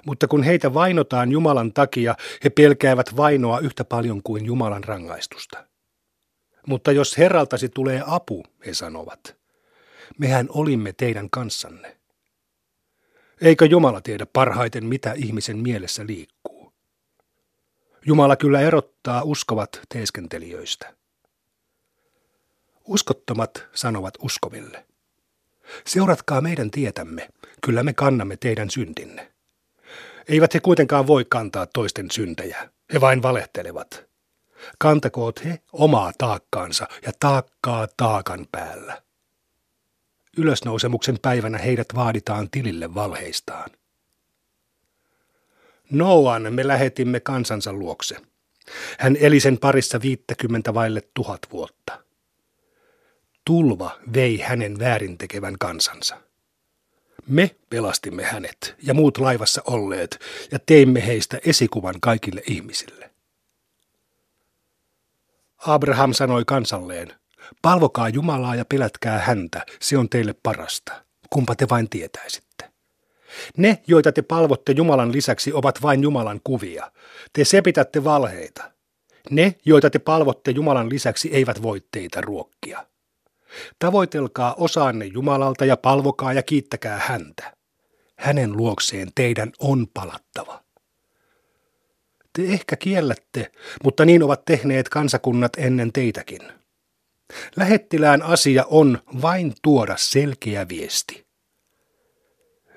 Mutta 0.07 0.29
kun 0.29 0.43
heitä 0.43 0.75
vainotaan 0.75 1.33
Jumalan 1.33 1.73
takia, 1.73 2.15
he 2.45 2.51
pelkäävät 2.51 3.17
vainoa 3.17 3.59
yhtä 3.59 3.85
paljon 3.85 4.23
kuin 4.23 4.47
Jumalan 4.47 4.85
rangaistusta. 4.85 5.67
Mutta 6.67 6.93
jos 6.93 7.19
Herraltasi 7.19 7.69
tulee 7.69 8.03
apu, 8.07 8.45
he 8.67 8.75
sanovat, 8.75 9.37
mehän 10.19 10.47
olimme 10.49 10.93
teidän 10.93 11.31
kanssanne. 11.31 11.97
Eikö 13.41 13.67
Jumala 13.67 14.01
tiedä 14.01 14.27
parhaiten, 14.27 14.85
mitä 14.85 15.13
ihmisen 15.13 15.59
mielessä 15.59 16.07
liikkuu? 16.07 16.73
Jumala 18.07 18.37
kyllä 18.37 18.61
erottaa 18.61 19.23
uskovat 19.23 19.81
teeskentelijöistä. 19.89 20.95
Uskottomat 22.85 23.67
sanovat 23.75 24.15
uskoville. 24.23 24.87
Seuratkaa 25.87 26.41
meidän 26.41 26.71
tietämme, 26.71 27.29
kyllä 27.65 27.83
me 27.83 27.93
kannamme 27.93 28.37
teidän 28.37 28.71
syntinne. 28.71 29.33
Eivät 30.29 30.55
he 30.55 30.61
kuitenkaan 30.61 31.07
voi 31.07 31.25
kantaa 31.29 31.67
toisten 31.67 32.11
syntejä, 32.11 32.71
he 32.93 33.01
vain 33.01 33.23
valehtelevat. 33.23 34.05
Kantakoot 34.79 35.45
he 35.45 35.59
omaa 35.73 36.13
taakkaansa 36.19 36.89
ja 37.07 37.13
taakkaa 37.21 37.89
taakan 37.97 38.47
päällä. 38.53 39.03
Ylösnousemuksen 40.37 41.19
päivänä 41.23 41.59
heidät 41.59 41.87
vaaditaan 41.95 42.51
tilille 42.51 42.95
valheistaan. 42.95 43.71
Noan 45.91 46.55
me 46.55 46.67
lähetimme 46.67 47.21
kansansa 47.21 47.73
luokse. 47.73 48.17
Hän 48.99 49.17
eli 49.21 49.41
sen 49.41 49.59
parissa 49.59 50.01
viittäkymmentä 50.03 50.75
vaille 50.75 51.03
tuhat 51.15 51.41
vuotta. 51.53 52.05
Tulva 53.45 53.99
vei 54.15 54.39
hänen 54.41 54.79
väärintekevän 54.79 55.59
kansansa. 55.61 56.32
Me 57.29 57.57
pelastimme 57.71 58.23
hänet 58.23 58.75
ja 58.83 58.95
muut 58.95 59.19
laivassa 59.19 59.63
olleet 59.67 60.19
ja 60.53 60.59
teimme 60.67 61.07
heistä 61.07 61.39
esikuvan 61.45 61.95
kaikille 62.01 62.43
ihmisille. 62.47 63.11
Abraham 65.67 66.13
sanoi 66.13 66.45
kansalleen, 66.47 67.13
palvokaa 67.63 68.09
Jumalaa 68.09 68.55
ja 68.55 68.65
pelätkää 68.65 69.19
häntä, 69.19 69.67
se 69.81 69.99
on 69.99 70.09
teille 70.09 70.35
parasta, 70.43 71.05
kumpa 71.31 71.55
te 71.55 71.69
vain 71.71 71.89
tietäisitte. 71.89 72.53
Ne, 73.57 73.83
joita 73.87 74.13
te 74.13 74.23
palvotte 74.23 74.73
Jumalan 74.73 75.13
lisäksi, 75.13 75.53
ovat 75.53 75.83
vain 75.83 76.03
Jumalan 76.03 76.41
kuvia. 76.45 76.93
Te 77.33 77.45
sepitätte 77.45 78.05
valheita. 78.05 78.73
Ne, 79.31 79.55
joita 79.65 79.91
te 79.91 79.99
palvotte 79.99 80.51
Jumalan 80.51 80.89
lisäksi, 80.89 81.31
eivät 81.33 81.63
voi 81.63 81.83
teitä 81.93 82.21
ruokkia. 82.21 82.87
Tavoitelkaa 83.79 84.55
osaanne 84.55 85.05
Jumalalta 85.05 85.65
ja 85.65 85.77
palvokaa 85.77 86.33
ja 86.33 86.43
kiittäkää 86.43 86.99
häntä. 86.99 87.57
Hänen 88.17 88.57
luokseen 88.57 89.09
teidän 89.15 89.53
on 89.59 89.87
palattava. 89.95 90.63
Te 92.33 92.43
ehkä 92.45 92.77
kiellätte, 92.77 93.53
mutta 93.85 94.05
niin 94.05 94.23
ovat 94.23 94.45
tehneet 94.45 94.89
kansakunnat 94.89 95.53
ennen 95.57 95.93
teitäkin. 95.93 96.41
Lähettilään 97.57 98.23
asia 98.23 98.65
on 98.69 98.99
vain 99.23 99.55
tuoda 99.63 99.97
selkeä 99.97 100.69
viesti. 100.69 101.27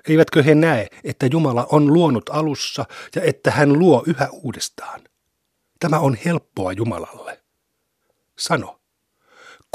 Eivätkö 0.09 0.43
he 0.43 0.55
näe, 0.55 0.87
että 1.03 1.25
Jumala 1.31 1.67
on 1.71 1.93
luonut 1.93 2.29
alussa 2.29 2.85
ja 3.15 3.21
että 3.21 3.51
hän 3.51 3.79
luo 3.79 4.03
yhä 4.07 4.29
uudestaan? 4.31 5.01
Tämä 5.79 5.99
on 5.99 6.17
helppoa 6.25 6.71
Jumalalle. 6.71 7.43
Sano. 8.39 8.79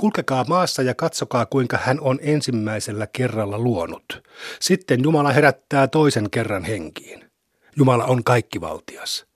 Kulkekaa 0.00 0.44
maassa 0.48 0.82
ja 0.82 0.94
katsokaa, 0.94 1.46
kuinka 1.46 1.78
hän 1.82 2.00
on 2.00 2.18
ensimmäisellä 2.22 3.06
kerralla 3.06 3.58
luonut. 3.58 4.22
Sitten 4.60 5.02
Jumala 5.02 5.32
herättää 5.32 5.88
toisen 5.88 6.30
kerran 6.30 6.64
henkiin. 6.64 7.30
Jumala 7.76 8.04
on 8.04 8.24
kaikkivaltias. 8.24 9.26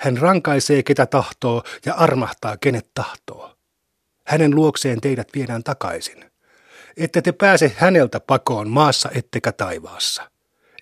Hän 0.00 0.18
rankaisee 0.18 0.82
ketä 0.82 1.06
tahtoo 1.06 1.62
ja 1.86 1.94
armahtaa 1.94 2.56
kenet 2.56 2.90
tahtoo. 2.94 3.56
Hänen 4.26 4.54
luokseen 4.54 5.00
teidät 5.00 5.28
viedään 5.34 5.64
takaisin. 5.64 6.30
Ette 6.96 7.22
te 7.22 7.32
pääse 7.32 7.72
häneltä 7.76 8.20
pakoon 8.20 8.68
maassa 8.68 9.10
ettekä 9.14 9.52
taivaassa. 9.52 10.30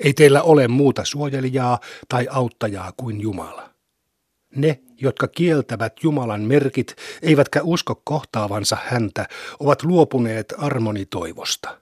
Ei 0.00 0.12
teillä 0.12 0.42
ole 0.42 0.68
muuta 0.68 1.05
suojelijaa 1.05 1.78
tai 2.09 2.28
auttajaa 2.31 2.92
kuin 2.96 3.20
Jumala. 3.20 3.72
Ne, 4.57 4.81
jotka 5.01 5.29
kieltävät 5.29 5.93
Jumalan 6.03 6.41
merkit, 6.41 6.97
eivätkä 7.23 7.61
usko 7.62 8.01
kohtaavansa 8.05 8.79
häntä, 8.85 9.29
ovat 9.61 9.83
luopuneet 9.83 10.55
armonitoivosta. 10.59 11.79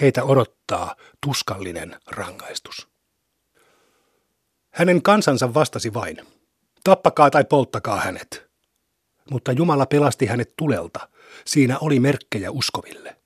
Heitä 0.00 0.24
odottaa 0.24 0.96
tuskallinen 1.20 1.96
rangaistus. 2.06 2.88
Hänen 4.70 5.02
kansansa 5.02 5.54
vastasi 5.54 5.94
vain, 5.94 6.16
tappakaa 6.84 7.30
tai 7.30 7.44
polttakaa 7.44 8.00
hänet. 8.00 8.46
Mutta 9.30 9.52
Jumala 9.52 9.86
pelasti 9.86 10.26
hänet 10.26 10.52
tulelta, 10.56 11.08
siinä 11.44 11.78
oli 11.78 12.00
merkkejä 12.00 12.50
uskoville. 12.50 13.16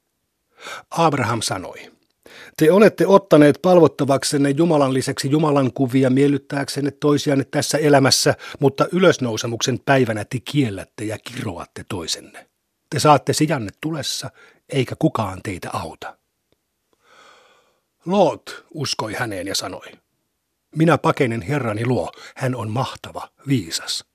Abraham 0.91 1.43
sanoi, 1.43 1.93
te 2.61 2.73
olette 2.73 3.07
ottaneet 3.07 3.59
palvottavaksenne 3.63 4.51
Jumalan 4.51 4.95
lisäksi 4.95 5.31
Jumalan 5.31 5.73
kuvia 5.73 6.11
miellyttääksenne 6.11 6.91
toisianne 6.91 7.45
tässä 7.45 7.79
elämässä, 7.79 8.35
mutta 8.59 8.87
ylösnousemuksen 8.93 9.81
päivänä 9.85 10.25
te 10.25 10.41
kiellätte 10.41 11.05
ja 11.05 11.19
kiroatte 11.19 11.85
toisenne. 11.89 12.49
Te 12.91 12.99
saatte 12.99 13.33
sijanne 13.33 13.71
tulessa, 13.81 14.31
eikä 14.69 14.95
kukaan 14.99 15.41
teitä 15.43 15.71
auta. 15.73 16.17
Loot 18.07 18.65
uskoi 18.75 19.15
häneen 19.15 19.47
ja 19.47 19.55
sanoi, 19.55 19.87
minä 20.77 20.99
pakenen 20.99 21.43
Herrani 21.43 21.87
luo, 21.87 22.13
hän 22.37 22.55
on 22.55 22.71
mahtava, 22.71 23.29
viisas. 23.49 24.10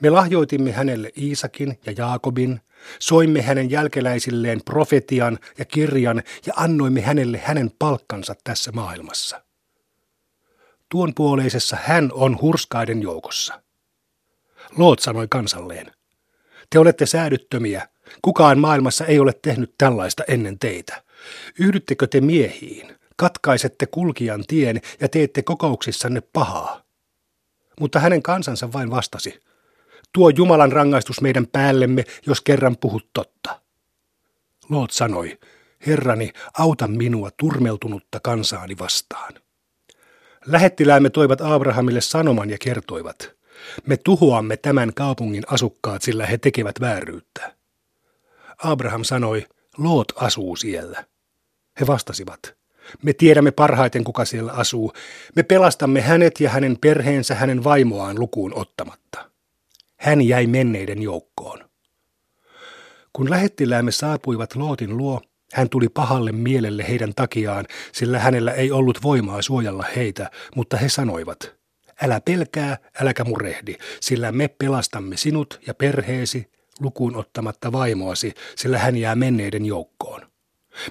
Me 0.00 0.10
lahjoitimme 0.10 0.72
hänelle 0.72 1.10
Iisakin 1.16 1.78
ja 1.86 1.92
Jaakobin, 1.96 2.60
soimme 2.98 3.42
hänen 3.42 3.70
jälkeläisilleen 3.70 4.60
profetian 4.64 5.38
ja 5.58 5.64
kirjan 5.64 6.22
ja 6.46 6.52
annoimme 6.56 7.00
hänelle 7.00 7.38
hänen 7.38 7.70
palkkansa 7.78 8.34
tässä 8.44 8.72
maailmassa. 8.72 9.42
Tuon 10.88 11.14
puoleisessa 11.14 11.76
hän 11.82 12.10
on 12.12 12.40
hurskaiden 12.40 13.02
joukossa. 13.02 13.62
Loot 14.76 14.98
sanoi 14.98 15.26
kansalleen, 15.30 15.92
te 16.70 16.78
olette 16.78 17.06
säädyttömiä, 17.06 17.88
kukaan 18.22 18.58
maailmassa 18.58 19.06
ei 19.06 19.18
ole 19.18 19.32
tehnyt 19.42 19.74
tällaista 19.78 20.24
ennen 20.28 20.58
teitä. 20.58 21.02
Yhdyttekö 21.58 22.06
te 22.06 22.20
miehiin, 22.20 22.98
katkaisette 23.16 23.86
kulkijan 23.86 24.44
tien 24.48 24.80
ja 25.00 25.08
teette 25.08 25.42
kokouksissanne 25.42 26.20
pahaa? 26.20 26.82
Mutta 27.80 28.00
hänen 28.00 28.22
kansansa 28.22 28.72
vain 28.72 28.90
vastasi, 28.90 29.40
tuo 30.12 30.30
Jumalan 30.30 30.72
rangaistus 30.72 31.20
meidän 31.20 31.46
päällemme, 31.46 32.04
jos 32.26 32.40
kerran 32.40 32.76
puhut 32.76 33.08
totta. 33.12 33.60
Loot 34.68 34.90
sanoi, 34.90 35.38
Herrani, 35.86 36.32
auta 36.58 36.88
minua 36.88 37.30
turmeltunutta 37.36 38.20
kansaani 38.20 38.78
vastaan. 38.78 39.34
Lähettiläämme 40.46 41.10
toivat 41.10 41.40
Abrahamille 41.40 42.00
sanoman 42.00 42.50
ja 42.50 42.56
kertoivat, 42.60 43.38
me 43.86 43.96
tuhoamme 43.96 44.56
tämän 44.56 44.94
kaupungin 44.94 45.44
asukkaat, 45.46 46.02
sillä 46.02 46.26
he 46.26 46.38
tekevät 46.38 46.80
vääryyttä. 46.80 47.54
Abraham 48.64 49.04
sanoi, 49.04 49.46
Loot 49.78 50.12
asuu 50.16 50.56
siellä. 50.56 51.04
He 51.80 51.86
vastasivat, 51.86 52.54
me 53.02 53.12
tiedämme 53.12 53.50
parhaiten, 53.50 54.04
kuka 54.04 54.24
siellä 54.24 54.52
asuu. 54.52 54.92
Me 55.36 55.42
pelastamme 55.42 56.00
hänet 56.00 56.40
ja 56.40 56.50
hänen 56.50 56.78
perheensä 56.80 57.34
hänen 57.34 57.64
vaimoaan 57.64 58.20
lukuun 58.20 58.54
ottamatta. 58.54 59.27
Hän 59.98 60.22
jäi 60.22 60.46
menneiden 60.46 61.02
joukkoon. 61.02 61.68
Kun 63.12 63.30
lähettiläämme 63.30 63.90
saapuivat 63.90 64.56
Lootin 64.56 64.96
luo, 64.96 65.20
hän 65.52 65.68
tuli 65.68 65.88
pahalle 65.88 66.32
mielelle 66.32 66.88
heidän 66.88 67.14
takiaan, 67.16 67.66
sillä 67.92 68.18
hänellä 68.18 68.52
ei 68.52 68.70
ollut 68.70 69.02
voimaa 69.02 69.42
suojella 69.42 69.84
heitä, 69.96 70.30
mutta 70.56 70.76
he 70.76 70.88
sanoivat, 70.88 71.54
älä 72.02 72.20
pelkää, 72.20 72.78
äläkä 73.00 73.24
murehdi, 73.24 73.74
sillä 74.00 74.32
me 74.32 74.48
pelastamme 74.48 75.16
sinut 75.16 75.60
ja 75.66 75.74
perheesi, 75.74 76.50
lukuun 76.80 77.16
ottamatta 77.16 77.72
vaimoasi, 77.72 78.34
sillä 78.56 78.78
hän 78.78 78.96
jää 78.96 79.14
menneiden 79.14 79.64
joukkoon. 79.64 80.20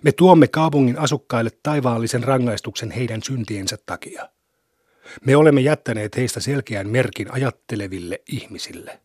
Me 0.04 0.12
tuomme 0.12 0.48
kaupungin 0.48 1.00
asukkaille 1.00 1.50
taivaallisen 1.64 2.24
rangaistuksen 2.24 2.92
heidän 2.92 3.24
syntiensä 3.24 3.78
takia. 3.86 4.30
Me 5.26 5.36
olemme 5.36 5.62
jättäneet 5.62 6.18
heistä 6.18 6.40
selkeän 6.40 6.90
merkin 6.90 7.32
ajatteleville 7.32 8.22
ihmisille. 8.32 9.00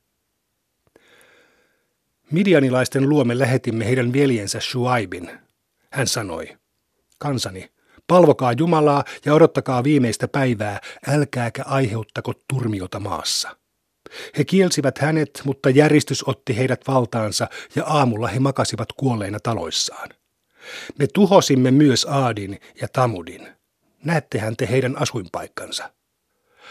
Midianilaisten 2.31 3.09
luomme 3.09 3.39
lähetimme 3.39 3.87
heidän 3.87 4.13
veljensä 4.13 4.61
Shuaibin. 4.61 5.31
Hän 5.91 6.07
sanoi, 6.07 6.49
kansani, 7.19 7.71
palvokaa 8.07 8.53
Jumalaa 8.53 9.05
ja 9.25 9.35
odottakaa 9.35 9.85
viimeistä 9.85 10.29
päivää, 10.29 10.81
älkääkä 11.09 11.63
aiheuttako 11.67 12.33
turmiota 12.49 13.01
maassa. 13.01 13.57
He 14.39 14.45
kielsivät 14.45 14.99
hänet, 14.99 15.43
mutta 15.45 15.71
järistys 15.71 16.29
otti 16.29 16.57
heidät 16.57 16.81
valtaansa 16.89 17.49
ja 17.75 17.85
aamulla 17.85 18.29
he 18.29 18.39
makasivat 18.39 18.89
kuolleina 18.93 19.39
taloissaan. 19.41 20.09
Me 20.99 21.07
tuhosimme 21.15 21.71
myös 21.71 22.07
Aadin 22.11 22.61
ja 22.81 22.89
Tamudin. 22.89 23.49
Näettehän 24.05 24.57
te 24.57 24.69
heidän 24.71 25.03
asuinpaikkansa. 25.03 25.93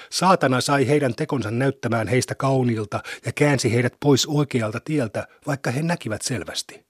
Saatana 0.09 0.61
sai 0.61 0.87
heidän 0.87 1.15
tekonsa 1.15 1.51
näyttämään 1.51 2.07
heistä 2.07 2.35
kauniilta 2.35 3.03
ja 3.25 3.31
käänsi 3.31 3.73
heidät 3.73 3.93
pois 3.99 4.25
oikealta 4.25 4.79
tieltä, 4.79 5.27
vaikka 5.47 5.71
he 5.71 5.81
näkivät 5.81 6.21
selvästi. 6.21 6.85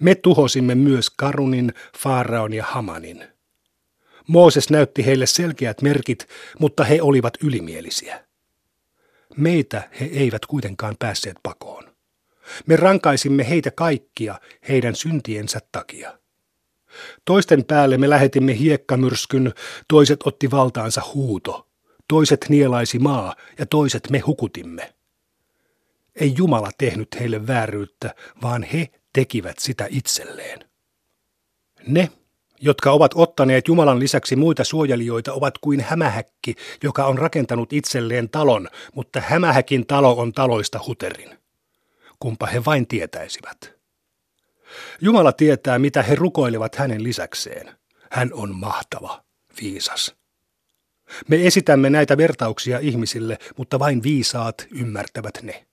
Me 0.00 0.14
tuhosimme 0.14 0.74
myös 0.74 1.10
Karunin, 1.10 1.74
Faaraon 1.98 2.52
ja 2.52 2.64
Hamanin. 2.64 3.24
Mooses 4.26 4.70
näytti 4.70 5.06
heille 5.06 5.26
selkeät 5.26 5.82
merkit, 5.82 6.28
mutta 6.58 6.84
he 6.84 7.02
olivat 7.02 7.34
ylimielisiä. 7.42 8.24
Meitä 9.36 9.88
he 10.00 10.04
eivät 10.04 10.46
kuitenkaan 10.46 10.96
päässeet 10.98 11.36
pakoon. 11.42 11.94
Me 12.66 12.76
rankaisimme 12.76 13.48
heitä 13.48 13.70
kaikkia 13.70 14.40
heidän 14.68 14.96
syntiensä 14.96 15.60
takia. 15.72 16.18
Toisten 17.24 17.64
päälle 17.64 17.98
me 17.98 18.10
lähetimme 18.10 18.58
hiekkamyrskyn, 18.58 19.52
toiset 19.88 20.20
otti 20.24 20.50
valtaansa 20.50 21.02
huuto, 21.14 21.66
toiset 22.08 22.46
nielaisi 22.48 22.98
maa 22.98 23.34
ja 23.58 23.66
toiset 23.66 24.10
me 24.10 24.18
hukutimme. 24.18 24.94
Ei 26.20 26.34
Jumala 26.36 26.70
tehnyt 26.78 27.08
heille 27.20 27.46
vääryyttä, 27.46 28.14
vaan 28.42 28.62
he 28.62 28.88
tekivät 29.12 29.58
sitä 29.58 29.86
itselleen. 29.90 30.58
Ne, 31.86 32.10
jotka 32.60 32.92
ovat 32.92 33.10
ottaneet 33.14 33.68
Jumalan 33.68 33.98
lisäksi 33.98 34.36
muita 34.36 34.64
suojelijoita, 34.64 35.32
ovat 35.32 35.58
kuin 35.58 35.80
hämähäkki, 35.80 36.54
joka 36.82 37.06
on 37.06 37.18
rakentanut 37.18 37.72
itselleen 37.72 38.28
talon, 38.28 38.68
mutta 38.94 39.20
hämähäkin 39.20 39.86
talo 39.86 40.12
on 40.12 40.32
taloista 40.32 40.80
huterin. 40.86 41.38
Kumpa 42.20 42.46
he 42.46 42.64
vain 42.64 42.86
tietäisivät. 42.86 43.73
Jumala 45.00 45.32
tietää, 45.32 45.78
mitä 45.78 46.02
he 46.02 46.14
rukoilevat 46.14 46.74
hänen 46.74 47.02
lisäkseen. 47.02 47.76
Hän 48.10 48.30
on 48.32 48.54
mahtava, 48.54 49.24
viisas. 49.60 50.14
Me 51.28 51.46
esitämme 51.46 51.90
näitä 51.90 52.16
vertauksia 52.16 52.78
ihmisille, 52.78 53.38
mutta 53.56 53.78
vain 53.78 54.02
viisaat 54.02 54.66
ymmärtävät 54.70 55.38
ne. 55.42 55.66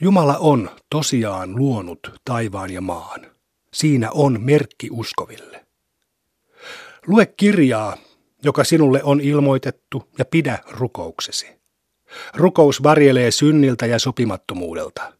Jumala 0.00 0.38
on 0.38 0.70
tosiaan 0.90 1.56
luonut 1.56 2.20
taivaan 2.24 2.70
ja 2.70 2.80
maan. 2.80 3.26
Siinä 3.72 4.10
on 4.10 4.40
merkki 4.40 4.88
uskoville. 4.90 5.66
Lue 7.06 7.26
kirjaa, 7.26 7.96
joka 8.42 8.64
sinulle 8.64 9.02
on 9.02 9.20
ilmoitettu, 9.20 10.08
ja 10.18 10.24
pidä 10.24 10.58
rukouksesi. 10.70 11.46
Rukous 12.34 12.82
varjelee 12.82 13.30
synniltä 13.30 13.86
ja 13.86 13.98
sopimattomuudelta. 13.98 15.12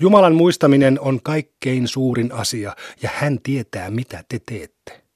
Jumalan 0.00 0.34
muistaminen 0.34 1.00
on 1.00 1.22
kaikkein 1.22 1.88
suurin 1.88 2.32
asia, 2.32 2.76
ja 3.02 3.10
hän 3.14 3.38
tietää, 3.42 3.90
mitä 3.90 4.24
te 4.28 4.40
teette. 4.46 5.07